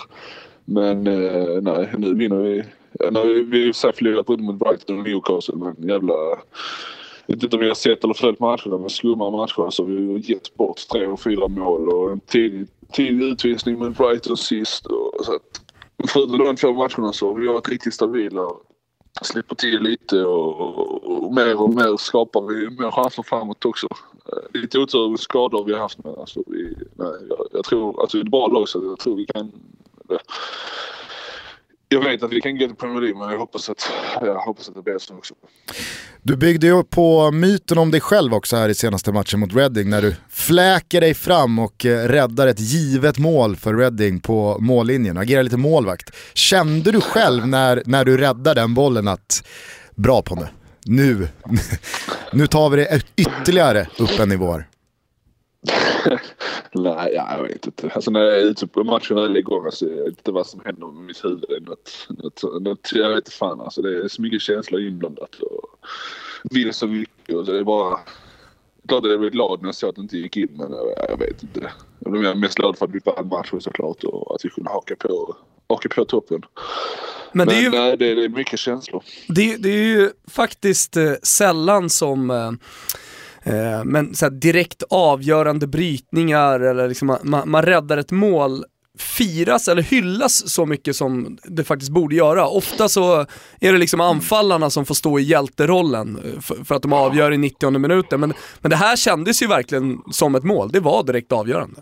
[0.64, 2.62] Men eh, nej, nu vinner vi.
[3.00, 6.14] Har vi har sig förlorat både mot Brighton och Newcastle men jävla...
[7.30, 10.12] Jag vet inte om vi har sett eller följt matcherna men skumma matcher så vi
[10.12, 14.86] har gett bort tre och fyra mål och en tidig, tidig utvisning med Brighton sist.
[14.86, 15.60] Och, så att,
[16.08, 18.48] förutom de två matcherna så har vi varit riktigt stabila
[19.22, 23.86] slipper till lite och, och, och mer och mer skapar vi mer chanser framåt också.
[24.32, 28.00] Eh, lite otur med skador vi har haft men alltså vi, nej, jag, jag tror,
[28.00, 29.52] alltså det är ett bra lag så jag tror vi kan
[30.04, 30.18] det.
[31.92, 34.68] Jag vet att vi kan gå till Premier League men jag hoppas att, jag hoppas
[34.68, 35.34] att det blir så också.
[36.22, 39.90] Du byggde ju på myten om dig själv också här i senaste matchen mot Reading
[39.90, 45.18] när du fläker dig fram och eh, räddar ett givet mål för Reading på mållinjen,
[45.18, 46.16] agerar lite målvakt.
[46.34, 49.46] Kände du själv när, när du räddade den bollen att
[49.94, 50.48] bra på nu,
[50.84, 51.28] nu,
[52.32, 54.66] nu tar vi det ytterligare upp en nivå här.
[56.72, 57.90] Nej, ja, jag vet inte.
[57.94, 60.60] Alltså när jag är ute på matchen väl igång alltså, jag vet inte vad som
[60.64, 61.62] händer med mitt huvud.
[61.66, 63.82] Något, något, något, jag vet inte fan alltså.
[63.82, 65.78] Det är så mycket känslor inblandat och
[66.50, 67.36] vill så mycket.
[67.36, 68.00] Och så det är bara...
[68.88, 71.18] Klart jag blev glad när jag såg att det inte gick in men jag, jag
[71.18, 71.72] vet inte.
[71.98, 74.96] Jag blev mest glad för att vi vann matchen såklart och att vi kunde haka
[74.96, 75.36] på,
[75.68, 76.42] haka på toppen.
[77.32, 79.02] Men det är ju nej, det, det är mycket känslor.
[79.28, 82.52] det, det är ju faktiskt eh, sällan som eh,
[83.42, 88.64] Eh, men, så här, direkt avgörande brytningar eller liksom, man- man, räddar ett mål
[88.98, 92.48] firas eller hyllas så mycket som det faktiskt borde göra.
[92.48, 93.20] Ofta så
[93.60, 97.32] är det liksom anfallarna som får stå i hjälterollen eh, för, för att de avgör
[97.32, 98.20] i 90 minuten.
[98.20, 101.80] Men, men det här kändes ju verkligen som ett mål, det var direkt avgörande.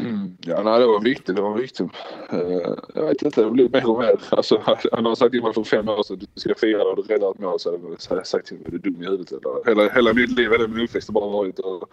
[0.00, 0.36] Mm.
[0.46, 1.36] Ja, nej, det var viktigt.
[1.36, 1.90] Det var viktigt.
[2.32, 4.20] Uh, eh, jag vet inte, det blir mer och mer.
[4.30, 6.96] Alltså, han har sagt till mig för fem år sedan att du ska fira och
[6.96, 7.60] du räddar ett mål.
[7.60, 9.66] Så hade jag sagt till mig, är du dum i huvudet eller?
[9.66, 11.88] Hela, hela mitt liv, hela min uppväxt har bara varit att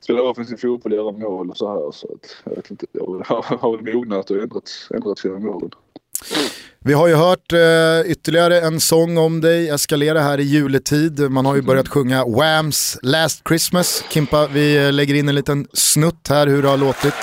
[0.00, 1.90] spela offensiv fotboll, göra mål och så här.
[1.92, 5.70] Så att, jag vet inte, jag har, väl mognat och ändrat, ändrat sina mål.
[6.84, 11.30] Vi har ju hört eh, ytterligare en sång om dig eskalera här i juletid.
[11.30, 14.04] Man har ju börjat sjunga Whams Last Christmas.
[14.10, 17.14] Kimpa, vi eh, lägger in en liten snutt här hur det har låtit.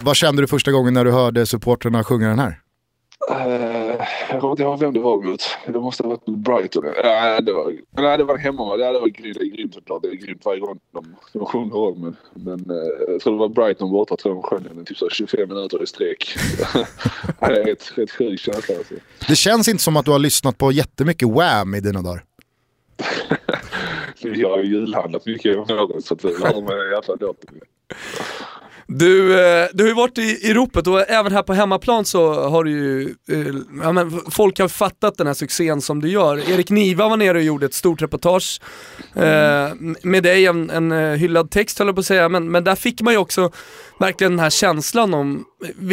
[0.00, 2.60] Vad kände du första gången när du hörde supporterna sjunga den här?
[3.30, 3.73] Eh,
[4.34, 5.42] jag kommer inte ihåg vem det var mot.
[5.66, 6.84] Det måste ha varit mot Brighton.
[7.04, 8.76] Nej, det var, nej, det var hemma.
[8.76, 10.02] Det var grymt, det är grymt såklart.
[10.02, 12.00] Det är grymt varje gång de, de sjunger om.
[12.00, 14.16] Men, men eh, jag tror det var Brighton borta.
[14.16, 16.36] tror jag de sjöng den typ så 25 minuter i sträck.
[17.40, 18.94] Det är rätt, rätt sjuk känsla alltså.
[19.28, 22.24] Det känns inte som att du har lyssnat på jättemycket Wham i dina dagar.
[24.20, 27.18] Jag har ju julhandlat mycket om året så att det har mig i alla fall.
[28.86, 32.48] Du, eh, du har ju varit i, i ropet och även här på hemmaplan så
[32.48, 36.50] har du ju, eh, ja, men folk har fattat den här succén som du gör.
[36.50, 38.60] Erik Niva var nere och gjorde ett stort reportage
[39.14, 39.68] eh,
[40.02, 42.74] med dig, en, en eh, hyllad text höll jag på att säga, men, men där
[42.74, 43.50] fick man ju också
[43.98, 45.44] verkligen den här känslan om,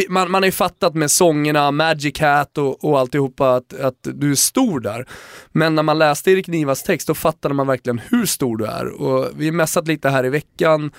[0.08, 4.30] man, man har ju fattat med sångerna, Magic Hat och, och alltihopa att, att du
[4.30, 5.06] är stor där.
[5.52, 9.02] Men när man läste Erik Nivas text då fattade man verkligen hur stor du är.
[9.02, 10.90] Och vi har messat lite här i veckan.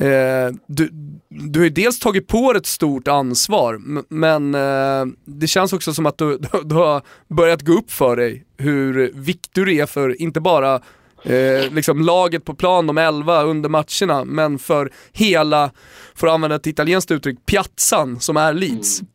[0.00, 0.88] Eh, du,
[1.28, 5.94] du har ju dels tagit på dig ett stort ansvar, men eh, det känns också
[5.94, 7.02] som att du, du har
[7.34, 10.74] börjat gå upp för dig hur viktig du är för, inte bara
[11.22, 15.70] eh, liksom laget på plan, de elva under matcherna, men för hela,
[16.14, 19.00] för att använda ett italienskt uttryck, piazzan som är Leeds.
[19.00, 19.10] Mm.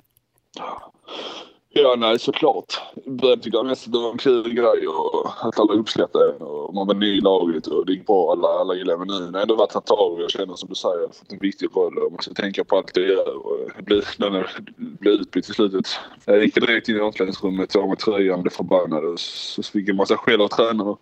[1.73, 2.81] Ja, nej såklart.
[3.05, 6.41] Jag började tycka mest att det var en kul grej och att alla uppskattade en
[6.41, 8.31] och man var ny i laget och det gick bra.
[8.31, 10.55] Alla, alla gillade men nu när jag ändå varit här ett tag och jag känner
[10.55, 12.93] som du säger, jag har fått en viktig roll och man ska tänka på allt
[12.93, 13.47] det jag gör.
[13.47, 15.87] Och jag blir, när jag blev utbytt i slutet.
[16.25, 19.81] Jag gick direkt in i omklädningsrummet, tog av mig tröjan, blev förbannad och så fick
[19.81, 20.89] jag en massa skäll av tränaren.
[20.89, 20.99] Och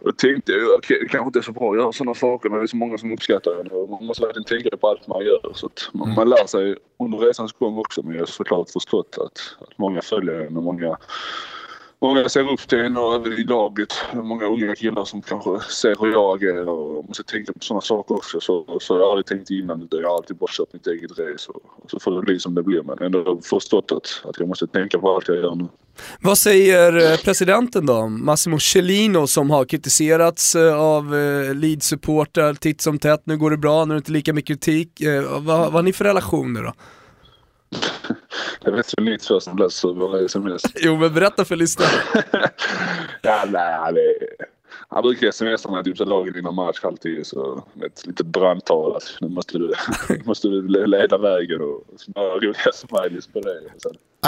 [0.00, 2.56] då tänkte jag, okay, det kanske inte är så bra att göra sådana saker när
[2.56, 3.66] det är så många som uppskattar en.
[3.66, 5.52] Och man måste verkligen tänka på allt man gör.
[5.54, 9.18] Så att man, man lär sig under resans gång också men jag har såklart förstått
[9.18, 10.96] att, att många följer en och många
[12.00, 13.94] Många ser upp till en och även i laget.
[14.14, 18.14] Många unga killar som kanske ser hur jag agerar och måste tänka på sådana saker
[18.14, 18.40] också.
[18.40, 21.10] Så, så jag har aldrig tänkt innan utan jag har alltid bara kört mitt eget
[21.10, 22.82] race och, så får det bli som det blir.
[22.82, 25.68] Men ändå förstått att, att jag måste tänka på allt jag gör nu.
[26.20, 28.08] Vad säger eh, presidenten då?
[28.08, 33.22] Massimo Cellino som har kritiserats eh, av eh, Leeds-supportrar titt som tätt.
[33.24, 35.02] Nu går det bra, nu är det inte lika mycket kritik.
[35.30, 36.72] Vad, vad har ni för relationer då?
[38.66, 40.62] Jag vet ju lite först som läser våra sms.
[40.74, 41.90] Jo men berätta för lyssnarna.
[43.22, 44.46] ja, nej, det,
[44.88, 49.16] han brukar smsa mig typ så lagen innan match alltid så ett litet brandtal att
[49.20, 49.72] nu måste du,
[50.24, 53.60] måste du leda vägen och så roliga smileys på det.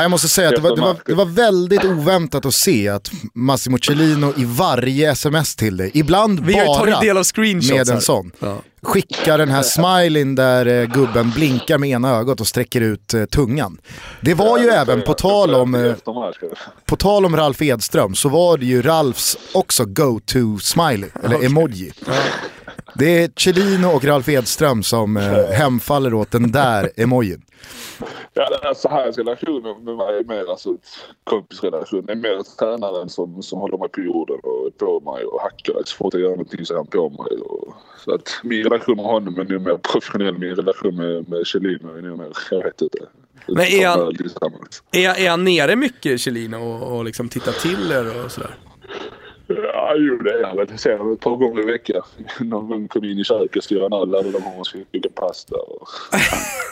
[0.03, 3.11] Jag måste säga att det var, det, var, det var väldigt oväntat att se att
[3.35, 7.25] Massimo Cellino i varje sms till dig, ibland Vi bara del av
[7.69, 8.59] med en sån, Ja.
[8.83, 13.25] skickar den här smileyn där eh, gubben blinkar med ena ögat och sträcker ut eh,
[13.25, 13.79] tungan.
[14.21, 15.93] Det var ju även, på tal om, eh,
[16.87, 21.93] på tal om Ralf Edström, så var det ju Ralfs också go-to smiley, eller emoji.
[22.95, 27.43] Det är Cellino och Ralf Edström som eh, hemfaller åt den där emojin.
[28.35, 30.77] Ja, det är så här relationen med mig är mer alltså
[31.25, 32.07] kompisrelation.
[32.07, 35.41] Det är mer tränaren som, som håller mig på jorden och är på mig och
[35.43, 35.83] hackar.
[35.85, 37.41] Så fort jag gör någonting så är han på mig.
[37.41, 40.39] Och, så att min relation med honom är nog mer professionell.
[40.39, 42.99] Min relation med, med Kjellin är nog mer, jag vet inte.
[43.49, 44.16] Men är han-.
[44.93, 48.55] Är, är han nere mycket Cellino och, och liksom tittar till er och sådär?
[49.47, 50.66] Ja, jo det är han väl.
[50.70, 52.03] Jag ser honom ett par gånger i veckan.
[52.41, 54.78] Någon gång kom jag in i köket och styrde en öl eller de har ska
[54.93, 55.57] koka pasta.
[55.57, 55.89] Och...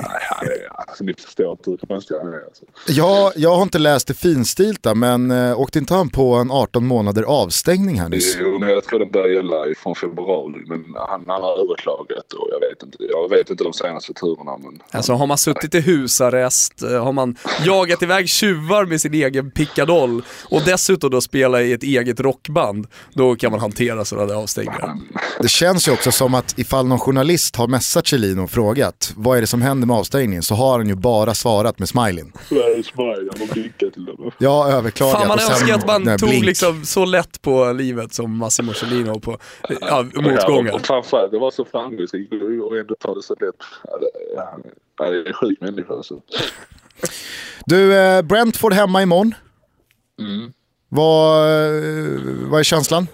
[0.00, 2.44] Nej, han är, alltså, ni förstår inte hur konstig han är.
[2.44, 2.64] Alltså.
[2.88, 6.86] Ja, jag har inte läst det finstilta men eh, åkte inte han på en 18
[6.86, 8.36] månader avstängning här nyss?
[8.40, 10.62] Jo, men jag tror den börjar gälla från februari.
[10.66, 12.98] Men han, han har överklagat och jag vet inte.
[12.98, 14.58] Jag vet inte de senaste turerna.
[14.58, 19.14] Men Alltså har man suttit i husarrest, eh, har man jagat iväg tjuvar med sin
[19.14, 24.26] egen pickadoll och dessutom då spela i ett eget rockband, då kan man hantera sådana
[24.26, 24.96] där avstängningar.
[25.40, 29.36] Det känns ju också som att ifall någon journalist har messat Cellino och frågat vad
[29.36, 32.32] är det som händer med avstängningen så har han ju bara svarat med smileyn.
[32.48, 34.30] Sveriges smile, han har blinkat till dem.
[34.38, 36.44] Jag överklagat Fan man och sen önskar att man tog blink.
[36.44, 39.38] liksom så lätt på livet som Massimo Cellino på
[39.68, 40.72] ja, Ja, motgångar.
[40.74, 42.32] och framförallt, det var så framgångsrikt
[42.70, 43.54] och ändå tar det så lätt.
[43.84, 44.58] Ja, det, ja,
[44.98, 46.20] ja, det är en sjuk människa alltså.
[47.66, 49.34] Du, eh, Brentford hemma imorgon.
[50.20, 50.52] Mm.
[50.88, 52.20] Vad, eh,
[52.50, 53.06] vad är känslan?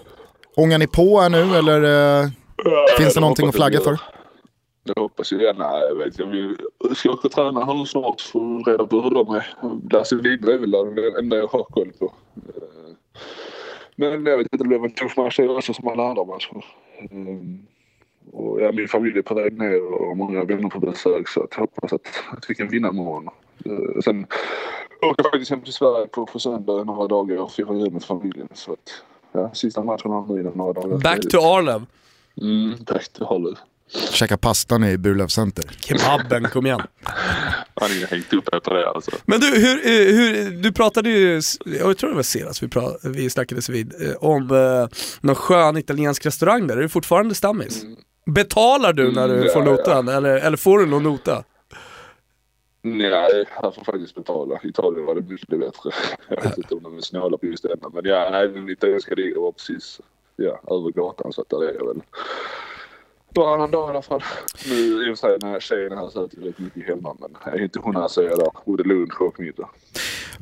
[0.55, 1.83] Ångar ni på här nu eller
[2.23, 2.29] eh,
[2.97, 3.99] finns det någonting att flagga för?
[4.83, 5.53] Jag hoppas ju det.
[5.53, 6.57] Nej, jag vet jag vill,
[6.95, 9.47] ska åka och träna här nu snart för reda på hur de är.
[9.91, 12.13] Lasse Lidberg är väl det enda jag har koll på.
[12.35, 12.93] Eh,
[13.95, 16.65] Men jag vet inte, det blev en tuff match också som alla andra matcher.
[18.25, 18.45] Mm.
[18.45, 21.49] Och ja, min familj är på väg ner och många vänner på besök så att
[21.51, 22.07] jag hoppas att,
[22.37, 23.29] att vi kan vinna imorgon.
[23.65, 24.25] Eh, Sen
[25.01, 28.03] åker jag faktiskt hem till Sverige på, på söndag några dagar och firar jul med
[28.03, 28.47] familjen.
[28.53, 30.97] Så att, ja, sista matchen har nu innan några dagar.
[30.97, 31.85] Back to Arlev.
[32.41, 33.57] Mm, back to Hollywood.
[34.11, 35.65] Käka pastan i Burlöv Center.
[35.79, 36.81] Kebaben, kom igen.
[37.75, 39.11] Han är hängt upp på det alltså.
[39.25, 42.91] Men du, hur, eh, hur, du pratade ju, jag tror det var senast vi, pra,
[43.03, 46.77] vi snackades vid, eh, om eh, någon skön italiensk restaurang där.
[46.77, 47.85] Är du fortfarande stammis?
[48.25, 51.43] Betalar du när du Mm, får ja, notan eller, eller får du någon nota?
[52.81, 54.59] Nej, jag får faktiskt betala.
[54.63, 55.89] Italien var det mycket bättre.
[56.27, 57.89] Jag vet inte om de är snåla på just denna.
[57.93, 60.01] Men ja, nej, den italienska ligan var precis
[60.35, 62.01] ja, över gatan så att där är jag väl
[63.35, 64.23] varannan dag i alla fall.
[64.69, 64.75] Nu
[65.09, 67.61] i och för sig när tjejen här så äter jag rätt mycket hemma men är
[67.61, 68.51] inte hon här så är jag där.
[68.65, 69.69] Både lunch och middag.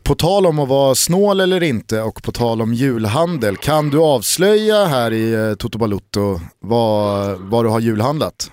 [0.04, 3.98] På tal om att vara snål eller inte och på tal om julhandel, kan du
[4.00, 8.52] avslöja här i eh, Toto Balutto vad, vad du har julhandlat?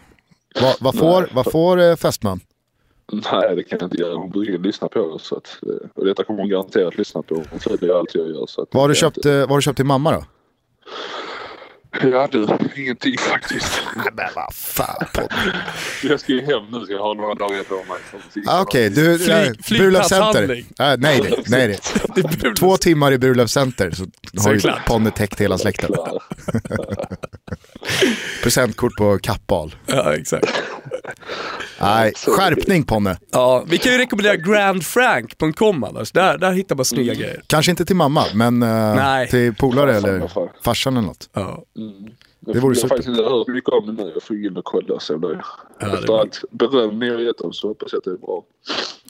[0.60, 2.40] Vad, vad får, vad får eh, fästman?
[3.12, 4.14] Nej, det kan jag inte göra.
[4.14, 5.26] Hon brukar lyssna på oss.
[5.26, 7.42] Så att, eh, och detta kommer hon garanterat lyssna på.
[7.50, 8.46] Hon följer allt jag gör.
[8.46, 10.24] Så att Vad har du köpt, vad har du köpt till mamma då?
[12.02, 13.80] Ja du, ingenting faktiskt.
[13.96, 15.06] Men vad fan
[16.02, 17.98] Jag ska ju hem nu så jag har några dagar på mig.
[18.10, 19.78] som Ah, Okej, du, Flyg- äh.
[19.78, 20.18] Burlöf Äh,
[20.78, 21.78] nej, nej, nej, nej.
[22.14, 22.58] Det är Burlöf.
[22.58, 24.06] Två timmar i Burlöf Center så
[24.48, 24.60] har ju.
[24.86, 25.90] Ponne täckt hela släkten.
[28.42, 29.74] Presentkort på Kappahl.
[29.86, 30.62] Ja, exakt.
[31.80, 33.16] Nej, skärpning Ponne.
[33.32, 36.12] Ja, vi kan ju rekommendera grandfrank.com annars.
[36.12, 37.42] Där, där hittar man snygga grejer.
[37.46, 40.30] Kanske inte till mamma, men eh, till polare eller
[40.64, 41.30] farsan eller något.
[41.32, 41.62] Ja.
[42.40, 44.10] Det vore vore jag har faktiskt inte hört mycket om det nu.
[44.14, 45.44] Jag får in och kolla och se om det är.
[45.78, 48.10] Ja, det Efter är allt beröm ni har gett dem så hoppas jag att det
[48.10, 48.44] är bra.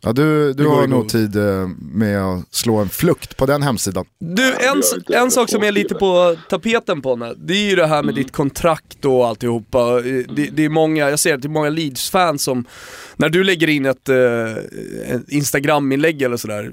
[0.03, 4.05] Ja, du du har nog tid eh, med att slå en flukt på den hemsidan.
[4.19, 5.99] Du, en, en sak jag som är lite det.
[5.99, 10.01] på tapeten på det är ju det här med ditt kontrakt och alltihopa.
[10.01, 12.65] Det, det är många, jag ser att det är många Leeds-fans som,
[13.17, 14.57] när du lägger in ett, eh,
[15.15, 16.73] ett Instagram-inlägg eller sådär,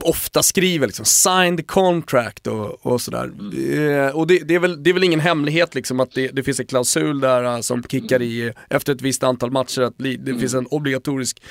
[0.00, 3.30] ofta skriver liksom signed contract och, och sådär.
[3.78, 6.42] Eh, och det, det, är väl, det är väl ingen hemlighet liksom att det, det
[6.42, 10.16] finns en klausul där eh, som kickar i efter ett visst antal matcher, att li-
[10.16, 11.42] det finns en obligatorisk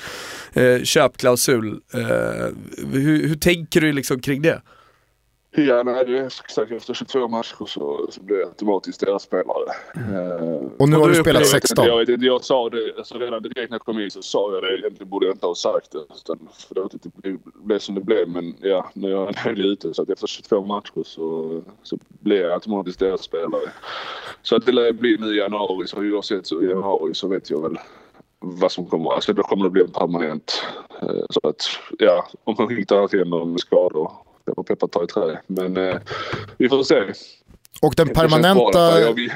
[0.52, 1.80] eh, köpklausul.
[1.94, 2.00] Eh,
[2.92, 4.62] hur, hur tänker du liksom kring det?
[5.54, 9.64] Ja, nej, det är exakt efter 22 matcher så, så blir jag automatiskt deras spelare.
[9.94, 11.86] Eh, Och nu har du spelat upplever- 16.
[11.86, 14.62] Jag, inte, jag sa det, alltså redan direkt när jag kom in så sa jag
[14.62, 14.78] det.
[14.78, 15.98] Egentligen borde jag inte ha sagt det.
[15.98, 16.88] Utan, för det,
[17.22, 18.28] det blev, som det blev.
[18.28, 19.94] Men ja, nu är jag jag ute.
[19.94, 23.70] Så att efter 22 matcher så, så blir jag automatiskt deras spelare.
[24.42, 25.86] Så att det lär bli nu i januari.
[25.86, 27.78] Så oavsett så i januari så vet jag väl
[28.40, 29.10] vad som kommer.
[29.12, 30.62] Alltså då kommer det bli en permanent.
[31.02, 31.62] Eh, Så att
[31.98, 34.12] ja, om man inte annat händer med skador.
[34.44, 35.40] Jag får peppa ta i trä.
[35.46, 35.96] Men eh,
[36.56, 37.00] vi får se.
[37.82, 39.00] Och den Det permanenta.
[39.00, 39.34] Jag vill- är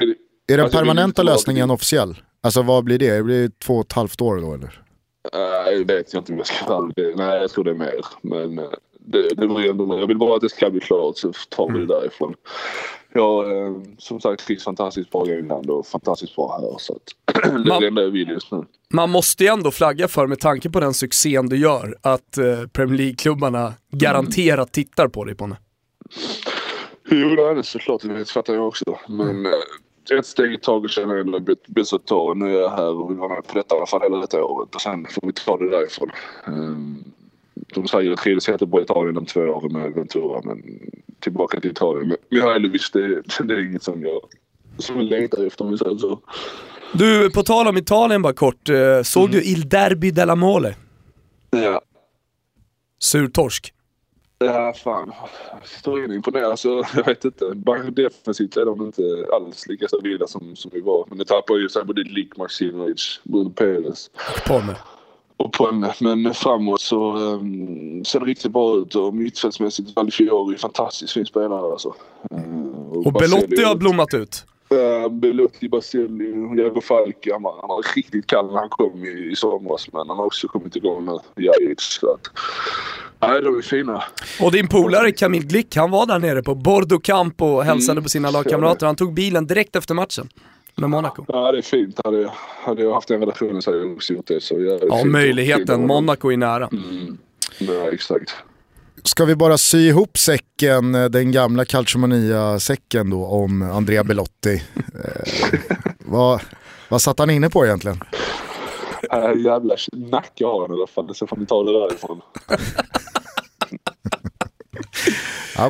[0.57, 2.15] den alltså, jag permanenta lösningen officiell?
[2.43, 3.15] Alltså vad blir det?
[3.17, 4.83] Det blir två och ett halvt år då eller?
[5.33, 7.15] Nej, jag vet inte om jag ska vara det.
[7.15, 8.05] Nej, jag tror det är mer.
[8.21, 8.65] Men eh,
[9.07, 11.79] det, det blir ändå Jag vill bara att det ska bli klart så tar vi
[11.79, 12.33] det därifrån.
[13.13, 16.77] Jag eh, som sagt trivs fantastiskt bra i England och fantastiskt bra här.
[16.79, 17.33] Så att
[17.65, 18.65] det är det enda jag vill just nu.
[18.93, 22.67] man måste ju ändå flagga för, med tanke på den succén du gör, att eh,
[22.73, 25.57] Premier League-klubbarna garanterat tittar på dig Ponne.
[27.09, 28.01] Jo, det är det såklart.
[28.01, 28.99] Det fattar jag också.
[29.07, 29.51] Men eh,
[30.19, 32.33] ett steg i taget känner jag ändå bäst att ta.
[32.33, 34.43] Nu är jag här och vill vara med på detta i alla fall hela detta
[34.43, 34.75] året.
[34.75, 36.11] Och sen får vi ta det därifrån.
[36.47, 37.03] Um,
[37.73, 40.41] de säger att jättebra i Italien om två år med Ventura.
[40.43, 40.79] Men
[41.19, 42.07] tillbaka till Italien.
[42.07, 44.21] Men Mihailovic, det, det är inget som jag,
[44.77, 46.19] som jag längtar efter om vi säger så.
[46.93, 50.75] Du, på tal om Italien bara kort, eh, såg du Il Derby della Mole?
[51.49, 51.81] Ja.
[52.99, 53.73] Sur torsk.
[54.39, 55.11] Ja, fan.
[55.63, 56.51] Står in imponerad.
[56.51, 57.51] Alltså, jag vet inte.
[57.55, 59.01] Bara defensivt är de inte
[59.33, 61.05] alls lika stabila som, som vi var.
[61.09, 64.11] Men det tappar ju så här både Lik Maximovic, Bruno Perez
[64.47, 64.75] Ponne.
[65.37, 65.93] Och Ponne.
[65.99, 71.71] Men framåt så um, ser det riktigt bra ut och mittfältsmässigt Valfiori fantastiskt fin spelare
[71.71, 71.93] alltså.
[72.33, 74.45] Uh, Och Belotti har blommat ut.
[74.73, 77.27] Uh, Belotti, Baselli, Jago Falk.
[77.31, 80.25] Han var, han var riktigt kall när han kom i, i somras men han har
[80.25, 81.43] också kommit igång nu.
[81.43, 81.99] Jajic.
[83.19, 84.03] Nej, de är fina.
[84.41, 88.09] Och din polare Camille Glick, han var där nere på Bordeaux Camp och hälsade på
[88.09, 88.85] sina lagkamrater.
[88.85, 90.29] Han tog bilen direkt efter matchen
[90.77, 91.25] med Monaco.
[91.27, 91.99] Ja, det är fint.
[92.05, 92.31] Hade
[92.63, 94.43] hade jag haft den relationen så hade jag också gjort det.
[94.43, 95.11] Så Ja, fint.
[95.11, 95.87] Möjligheten.
[95.87, 96.69] Monaco är nära.
[96.71, 97.17] Mm.
[97.59, 98.35] Ja, exakt.
[99.03, 104.63] Ska vi bara sy ihop säcken, eh, den gamla Calciomania-säcken då om Andrea Belotti.
[104.75, 105.59] Eh,
[105.99, 106.41] vad,
[106.89, 107.99] vad satt han inne på egentligen?
[109.11, 111.15] Äh, jävla nacke har han i alla fall.
[111.15, 112.21] Så får ni ta det därifrån.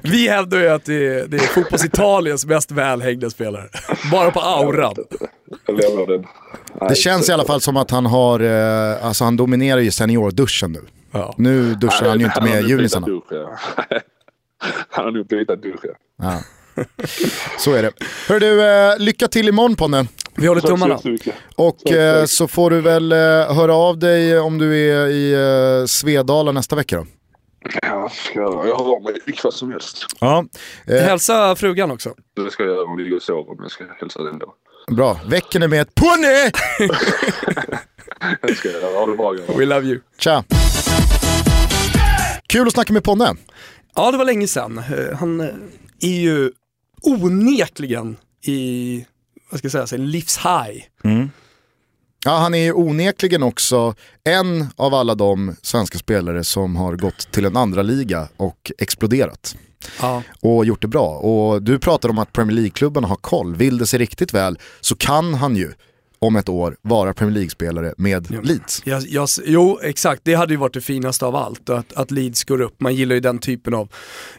[0.03, 3.69] Vi hävdar ju att det är, det är fotbolls-Italiens mest välhängda spelare.
[4.11, 4.95] Bara på auran.
[6.89, 10.71] Det känns i alla fall som att han har, eh, alltså han dominerar ju seniorduschen
[10.71, 10.81] nu.
[11.11, 11.33] Ja.
[11.37, 13.07] Nu duschar Nej, han ju inte med junisarna.
[14.89, 15.85] Han har nog bytt dusch,
[16.17, 16.41] ja.
[17.59, 17.91] Så är det.
[18.27, 20.07] Hör du, eh, lycka till imorgon Ponne.
[20.35, 20.99] Vi håller tummarna.
[21.55, 23.17] Och eh, så får du väl eh,
[23.55, 27.05] höra av dig om du är i Svedala nästa vecka då.
[27.81, 30.05] Ja, jag, jag av mig vilket fall som helst.
[30.19, 30.45] Ja,
[30.87, 32.13] eh, Hälsa frugan också.
[32.35, 34.53] Det ska jag göra om vi ligger och sover, men jag ska hälsa den då.
[34.95, 35.19] bra.
[35.29, 36.51] Väcker ni med ett ponny!
[38.41, 38.99] Det ska jag göra.
[38.99, 39.53] Ha det bra grabbar.
[39.55, 39.99] We love you.
[40.19, 40.43] Tja!
[42.47, 43.35] Kul att snacka med Ponne.
[43.95, 44.77] Ja, det var länge sedan.
[44.77, 45.47] Eh, Han eh,
[46.01, 46.51] är ju
[47.01, 49.05] onekligen i,
[49.51, 50.83] vad ska jag säga, sin livshigh.
[52.27, 57.31] Ja, han är ju onekligen också en av alla de svenska spelare som har gått
[57.31, 59.55] till en andra liga och exploderat.
[60.01, 60.23] Ja.
[60.41, 61.09] Och gjort det bra.
[61.09, 63.55] Och du pratar om att Premier League-klubbarna har koll.
[63.55, 65.73] Vill det sig riktigt väl så kan han ju
[66.19, 68.81] om ett år vara Premier League-spelare med Leeds.
[68.85, 70.21] Jag, jag, jo, exakt.
[70.23, 72.81] Det hade ju varit det finaste av allt, att, att Leeds går upp.
[72.81, 73.89] Man gillar ju den typen av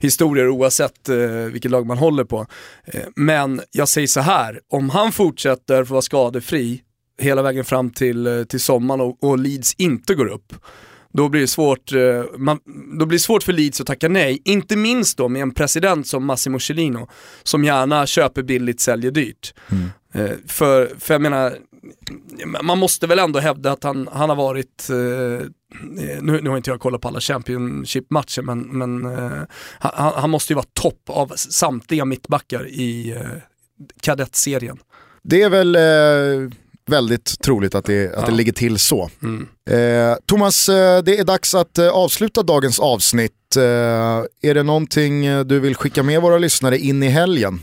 [0.00, 2.46] historier oavsett eh, vilket lag man håller på.
[2.84, 6.82] Eh, men jag säger så här, om han fortsätter för att vara skadefri
[7.18, 10.52] hela vägen fram till, eh, till sommaren och, och Leeds inte går upp,
[11.12, 12.58] då blir, det svårt, eh, man,
[12.98, 14.42] då blir det svårt för Leeds att tacka nej.
[14.44, 17.08] Inte minst då med en president som Massimo Cellino,
[17.42, 19.54] som gärna köper billigt, säljer dyrt.
[20.14, 21.56] Eh, för, för jag menar,
[22.62, 24.86] man måste väl ändå hävda att han, han har varit,
[26.20, 29.04] nu, nu har inte jag kollat på alla Championship-matcher, men, men
[29.78, 33.42] han, han måste ju vara topp av samtliga mittbackar i eh,
[34.00, 34.78] kadettserien.
[35.22, 36.50] Det är väl eh,
[36.88, 38.36] väldigt troligt att det, att det Ja.
[38.36, 39.10] ligger till så.
[39.22, 39.48] Mm.
[39.70, 43.32] Eh, Thomas, eh, det är dags att eh, avsluta dagens avsnitt.
[43.56, 43.62] Eh,
[44.42, 47.60] är det någonting eh, du vill skicka med våra lyssnare in i helgen?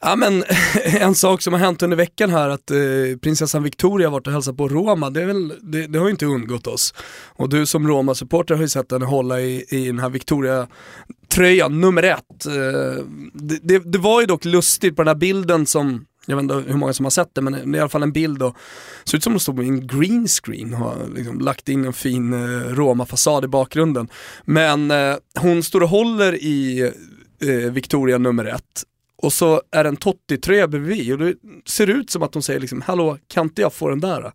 [0.00, 0.44] Ja men
[0.84, 2.76] en sak som har hänt under veckan här att eh,
[3.22, 6.26] prinsessan Victoria varit och hälsat på Roma, det, är väl, det, det har ju inte
[6.26, 6.94] undgått oss.
[7.36, 12.02] Och du som Roma-supporter har ju sett henne hålla i, i den här Victoria-tröjan, nummer
[12.02, 12.46] ett.
[12.46, 16.42] Eh, det, det, det var ju dock lustigt på den här bilden som, jag vet
[16.42, 18.42] inte hur många som har sett det, men det är i alla fall en bild
[18.42, 18.56] och
[19.04, 21.84] ser ut som att de står på en green screen och har liksom lagt in
[21.84, 24.08] en fin eh, Roma-fasad i bakgrunden.
[24.44, 26.92] Men eh, hon står och håller i
[27.40, 28.84] eh, Victoria nummer ett
[29.16, 31.34] och så är det en Totti-tröja bredvid och det
[31.66, 34.32] ser ut som att hon säger liksom, hallå kan inte jag få den där?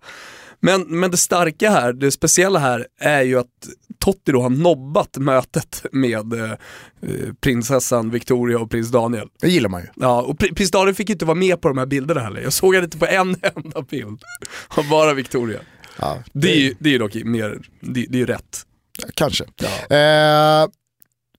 [0.60, 3.45] Men, men det starka här, det speciella här är ju att
[3.99, 6.51] Totti då har nobbat mötet med eh,
[7.41, 9.28] prinsessan Victoria och prins Daniel.
[9.41, 9.88] Det gillar man ju.
[9.95, 12.41] Ja, och pri- prins Daniel fick ju inte vara med på de här bilderna heller.
[12.41, 14.22] Jag såg han inte på en enda bild.
[14.68, 15.60] Av bara Victoria.
[15.99, 18.62] Ja, Det är ju, det är dock mer, det, det är ju rätt.
[19.14, 19.43] Kanske.
[19.89, 20.68] Eh,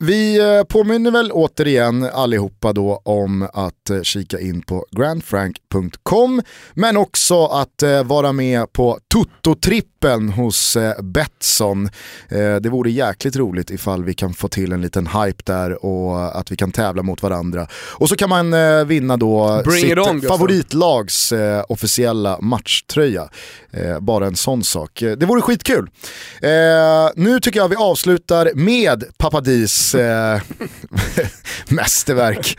[0.02, 6.42] vi eh, påminner väl återigen allihopa då om att eh, kika in på grandfrank.com
[6.74, 11.88] men också att eh, vara med på Toto-trippen hos Betsson.
[12.60, 16.52] Det vore jäkligt roligt ifall vi kan få till en liten hype där och att
[16.52, 17.66] vi kan tävla mot varandra.
[17.72, 18.54] Och så kan man
[18.86, 21.32] vinna då Bring sitt it on, favoritlags
[21.68, 23.28] officiella matchtröja.
[24.00, 25.00] Bara en sån sak.
[25.00, 25.90] Det vore skitkul.
[27.14, 30.40] Nu tycker jag vi avslutar med Papadis eh,
[31.68, 32.58] mästerverk.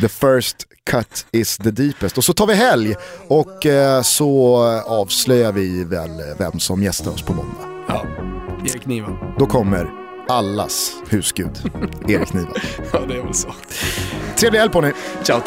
[0.00, 0.56] The first
[0.90, 2.18] cut is the deepest.
[2.18, 2.94] Och så tar vi helg
[3.28, 4.56] och eh, så
[4.86, 7.84] avslöjar vi väl vem som gästar oss på måndag.
[7.88, 8.06] Ja,
[8.64, 9.34] Erik Niva.
[9.38, 9.90] Då kommer
[10.28, 11.72] allas husgud,
[12.08, 12.52] Erik Niva.
[12.92, 13.54] Ja, det är väl så.
[14.36, 14.92] Trevlig helg på ni.
[15.22, 15.40] Ciao.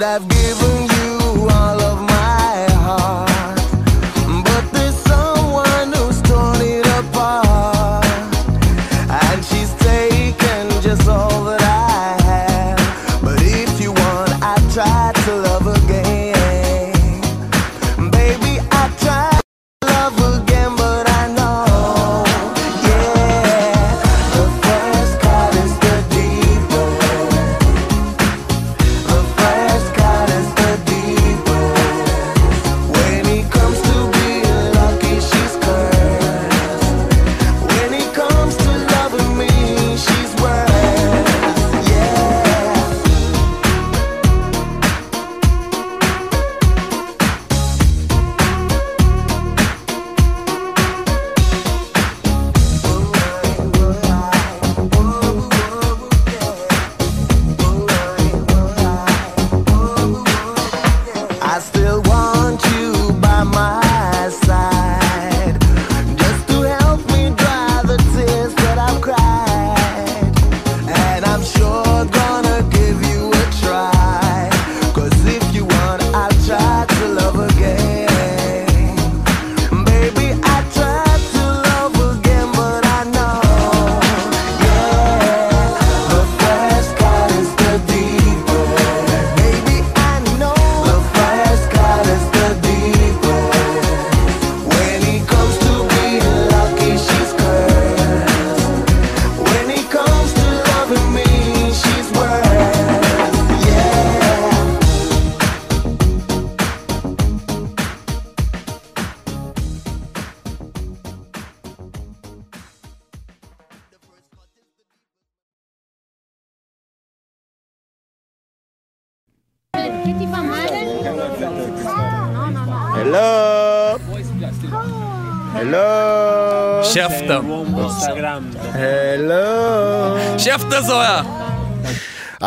[0.00, 0.10] Till.
[0.10, 0.39] I would have given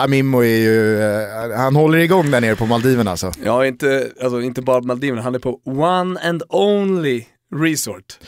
[0.03, 3.31] Ja, Mimmo är ju, eh, han håller igång där nere på Maldiverna alltså.
[3.43, 7.25] Ja, inte, alltså, inte bara Maldiverna, han är på one and only
[7.55, 8.19] resort.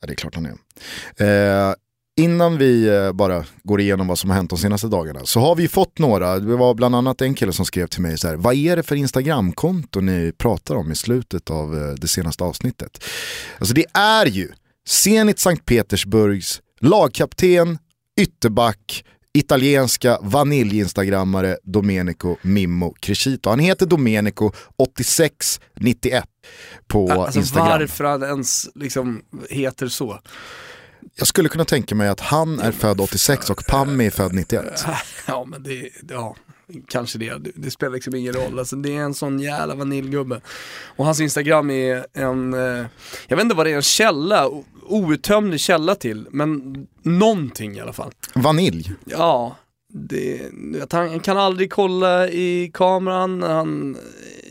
[0.00, 1.68] Ja, det är klart han är.
[1.68, 1.74] Eh,
[2.16, 5.56] innan vi eh, bara går igenom vad som har hänt de senaste dagarna så har
[5.56, 8.36] vi fått några, det var bland annat en kille som skrev till mig så här,
[8.36, 13.04] vad är det för Instagramkonto ni pratar om i slutet av eh, det senaste avsnittet?
[13.58, 14.48] Alltså det är ju
[14.88, 17.78] Zenit Sankt Petersburgs lagkapten,
[18.20, 19.04] ytterback,
[19.34, 23.50] italienska vaniljinstagrammare Domenico Mimmo Crescito.
[23.50, 26.24] Han heter Domenico 8691
[26.86, 27.68] på Alltså Instagram.
[27.68, 30.18] varför han ens liksom heter så.
[31.16, 34.64] Jag skulle kunna tänka mig att han är född 86 och Pammi är född 91.
[35.26, 36.36] Ja men det, ja,
[36.88, 37.38] kanske det.
[37.54, 37.70] det.
[37.70, 38.58] Spelar liksom ingen roll.
[38.58, 40.40] Alltså, det är en sån jävla vaniljgubbe.
[40.96, 42.86] Och hans Instagram är en, eh,
[43.28, 44.48] jag vet inte vad det är, en källa,
[44.82, 48.12] outtömlig källa till, men någonting i alla fall.
[48.34, 48.92] Vanilj.
[49.04, 49.56] Ja,
[49.92, 50.40] det,
[50.90, 53.96] han kan aldrig kolla i kameran, han,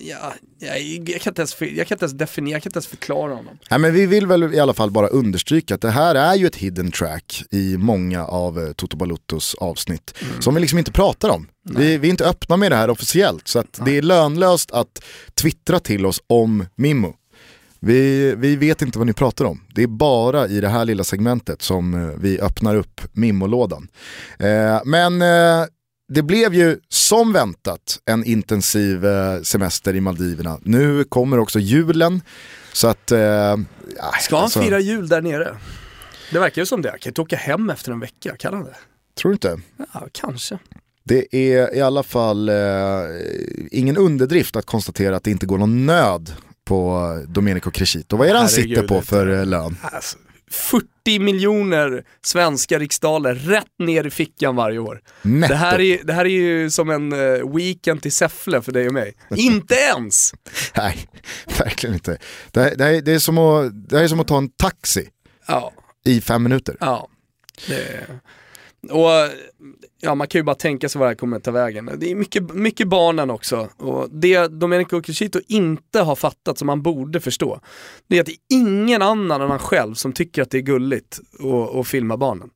[0.02, 2.88] ja, jag, jag, kan inte ens, jag kan inte ens definiera, jag kan inte ens
[2.88, 3.58] förklara honom.
[3.70, 6.48] Nej, men vi vill väl i alla fall bara understryka att det här är ju
[6.48, 10.18] ett hidden track i många av eh, Toto Baluttos avsnitt.
[10.40, 11.48] Som vi liksom inte pratar om.
[11.64, 15.04] Vi, vi är inte öppna med det här officiellt så att det är lönlöst att
[15.34, 17.16] twittra till oss om Mimmo.
[17.86, 19.62] Vi, vi vet inte vad ni pratar om.
[19.76, 23.88] Det är bara i det här lilla segmentet som eh, vi öppnar upp Mimmo-lådan.
[24.40, 25.66] Eh, men eh,
[26.14, 30.60] det blev ju som väntat en intensiv eh, semester i Maldiverna.
[30.62, 32.22] Nu kommer också julen.
[32.74, 33.12] Så att...
[33.12, 33.20] Eh,
[34.22, 35.58] Ska han alltså, fira jul där nere?
[36.32, 38.64] Det verkar ju som det, han kan inte åka hem efter en vecka, kan han
[38.64, 38.76] det?
[39.22, 39.60] Tror du inte?
[39.94, 40.58] Ja, kanske.
[41.04, 42.56] Det är i alla fall eh,
[43.72, 46.34] ingen underdrift att konstatera att det inte går någon nöd
[46.72, 48.17] på Domenico Crescito.
[48.17, 49.78] Vad är det han Herregud, sitter på för eh, lön?
[49.82, 50.17] Alltså,
[50.51, 55.01] 40 miljoner svenska riksdaler rätt ner i fickan varje år.
[55.22, 55.53] Netto.
[55.53, 58.88] Det här, är, det här är ju som en eh, weekend till Säffle för dig
[58.88, 59.13] och mig.
[59.36, 60.34] inte ens!
[60.78, 61.05] Nej,
[61.57, 62.17] verkligen inte.
[62.51, 64.49] Det, här, det, här, det, är som att, det här är som att ta en
[64.49, 65.09] taxi
[65.47, 65.74] Ja,
[66.05, 66.78] i fem minuter.
[66.80, 67.07] ja.
[67.67, 68.07] Det,
[68.89, 69.30] och
[70.02, 71.91] ja, man kan ju bara tänka sig vad det här kommer att ta vägen.
[71.97, 73.70] Det är mycket, mycket barnen också.
[73.78, 77.60] Och det Domenico Crescito inte har fattat som han borde förstå,
[78.08, 80.62] det är att det är ingen annan än han själv som tycker att det är
[80.62, 82.49] gulligt att, att filma barnen.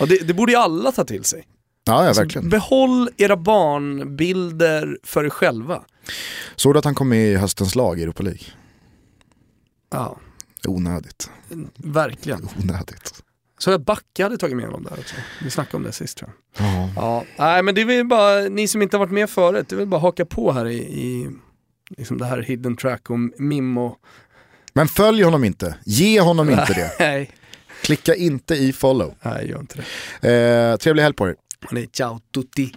[0.00, 1.46] Och det, det borde ju alla ta till sig.
[1.84, 2.48] Ja, ja verkligen.
[2.48, 5.82] Behåll era barnbilder för er själva.
[6.56, 8.42] Såg du att han kom med i höstens lag i Europa League?
[9.90, 10.18] Ja,
[10.66, 11.30] Onödigt.
[11.76, 12.48] verkligen.
[12.62, 13.22] Onödigt.
[13.60, 15.14] Så jag Backe hade tagit med honom där också.
[15.42, 16.66] Vi snackade om det sist tror jag.
[16.66, 16.90] Ja.
[16.96, 19.74] Ja, nej men det är väl bara, ni som inte har varit med förut, det
[19.74, 21.30] är väl bara haka på här i, i
[21.96, 23.96] liksom det här hidden track och Mimmo.
[24.72, 25.76] Men följ honom inte.
[25.84, 26.92] Ge honom inte det.
[26.98, 27.30] Nej,
[27.82, 29.14] Klicka inte i follow.
[29.22, 29.84] nej gör inte
[30.20, 30.70] det.
[30.70, 31.36] Eh, trevlig helg på er.
[31.92, 32.72] Ciao tutti.